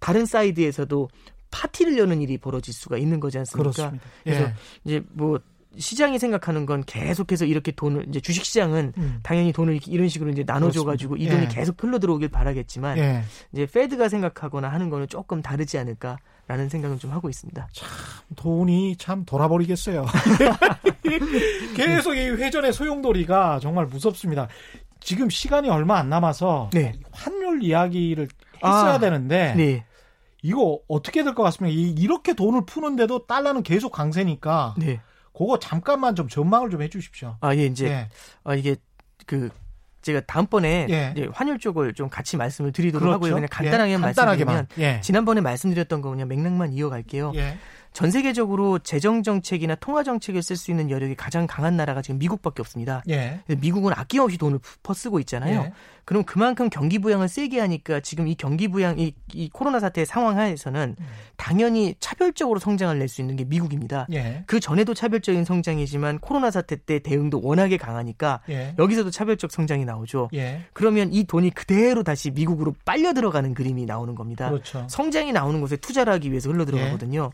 [0.00, 1.08] 다른 사이드에서도
[1.52, 3.70] 파티를 여는 일이 벌어질 수가 있는 거지 않습니까?
[3.70, 4.06] 그렇습니다.
[4.24, 4.54] 그래서 예.
[4.84, 5.38] 이제 뭐
[5.78, 9.20] 시장이 생각하는 건 계속해서 이렇게 돈을 이제 주식 시장은 음.
[9.22, 11.48] 당연히 돈을 이런 식으로 이제 나눠줘 가지고 이 돈이 예.
[11.48, 13.22] 계속 흘러 들어오길 바라겠지만 예.
[13.52, 17.68] 이제 Fed가 생각하거나 하는 거는 조금 다르지 않을까 라는 생각은 좀 하고 있습니다.
[17.72, 17.88] 참,
[18.36, 20.04] 돈이 참 돌아버리겠어요.
[21.74, 24.48] 계속 이 회전의 소용돌이가 정말 무섭습니다.
[25.00, 26.92] 지금 시간이 얼마 안 남아서 네.
[27.12, 29.84] 환율 이야기를 했어야 아, 되는데 네.
[30.42, 31.74] 이거 어떻게 될 것 같습니까?
[31.74, 34.74] 이 렇게 돈을 푸는데도 달러는 계속 강세니까.
[34.78, 35.00] 네.
[35.36, 37.36] 그거 잠깐만 좀 전망을 좀 해주십시오.
[37.40, 38.08] 아, 예, 이제, 예.
[38.44, 38.76] 아, 이게,
[39.26, 39.50] 그,
[40.00, 41.14] 제가 다음번에 예.
[41.32, 43.14] 환율 쪽을 좀 같이 말씀을 드리도록 그렇죠.
[43.14, 43.34] 하고요.
[43.34, 43.96] 그냥 간단하게 예.
[43.96, 45.00] 말씀드리면 예.
[45.00, 47.32] 지난번에 말씀드렸던 거 그냥 맥락만 이어갈게요.
[47.94, 47.98] 예.
[47.98, 52.60] 전 세계적으로 재정 정책이나 통화 정책을 쓸 수 있는 여력이 가장 강한 나라가 지금 미국밖에
[52.60, 53.02] 없습니다.
[53.08, 53.40] 예.
[53.46, 55.60] 미국은 아낌없이 돈을 퍼쓰고 있잖아요.
[55.60, 55.72] 예.
[56.04, 60.36] 그럼 그만큼 경기 부양을 세게 하니까 지금 이 경기 부양 이, 이 코로나 사태의 상황
[60.36, 61.06] 하에서는 음.
[61.36, 64.06] 당연히 차별적으로 성장을 낼 수 있는 게 미국입니다.
[64.12, 64.42] 예.
[64.46, 68.74] 그 전에도 차별적인 성장이지만 코로나 사태 때 대응도 워낙에 강하니까 예.
[68.78, 70.30] 여기서도 차별적 성장이 나오죠.
[70.34, 70.62] 예.
[70.72, 74.50] 그러면 이 돈이 그대로 다시 미국으로 빨려 들어가는 그림이 나오는 겁니다.
[74.50, 74.86] 그렇죠.
[74.90, 77.30] 성장이 나오는 곳에 투자를 하기 위해서 흘러 들어가거든요.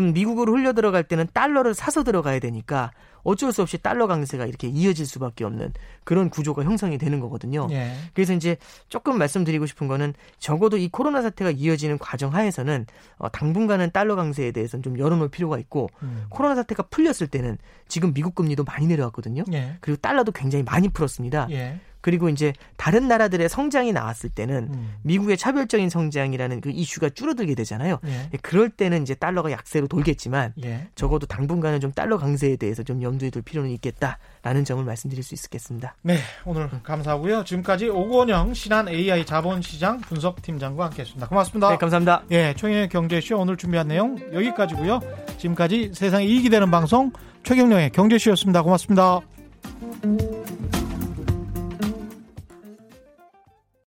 [0.00, 2.90] 그럼 미국으로 흘려 들어갈 때는 달러를 사서 들어가야 되니까
[3.22, 5.74] 어쩔 수 없이 달러 강세가 이렇게 이어질 수밖에 없는
[6.04, 7.68] 그런 구조가 형성이 되는 거거든요.
[7.70, 7.92] 예.
[8.14, 8.56] 그래서 이제
[8.88, 12.86] 조금 말씀드리고 싶은 거는 적어도 이 코로나 사태가 이어지는 과정 하에서는
[13.18, 16.24] 어, 당분간은 달러 강세에 대해서는 좀 열어놓을 필요가 있고 음.
[16.30, 19.44] 코로나 사태가 풀렸을 때는 지금 미국 금리도 많이 내려왔거든요.
[19.52, 19.76] 예.
[19.82, 21.48] 그리고 달러도 굉장히 많이 풀었습니다.
[21.50, 21.78] 예.
[22.00, 24.94] 그리고 이제 다른 나라들의 성장이 나왔을 때는 음.
[25.02, 27.98] 미국의 차별적인 성장이라는 그 이슈가 줄어들게 되잖아요.
[28.06, 28.28] 예.
[28.32, 28.38] 예.
[28.42, 30.88] 그럴 때는 이제 달러가 약세로 돌겠지만 예.
[30.94, 35.94] 적어도 당분간은 좀 달러 강세에 대해서 좀 염두에 둘 필요는 있겠다라는 점을 말씀드릴 수 있겠습니다.
[36.02, 37.44] 네, 오늘 감사하고요.
[37.44, 41.28] 지금까지 오건영 신한 AI 자본시장 분석팀장과 함께했습니다.
[41.28, 41.70] 고맙습니다.
[41.70, 42.22] 네, 감사합니다.
[42.30, 45.00] 예, 총회 경제쇼 오늘 준비한 내용 여기까지고요.
[45.38, 48.62] 지금까지 세상에 이익이 되는 방송 최경령의 경제쇼였습니다.
[48.62, 49.20] 고맙습니다.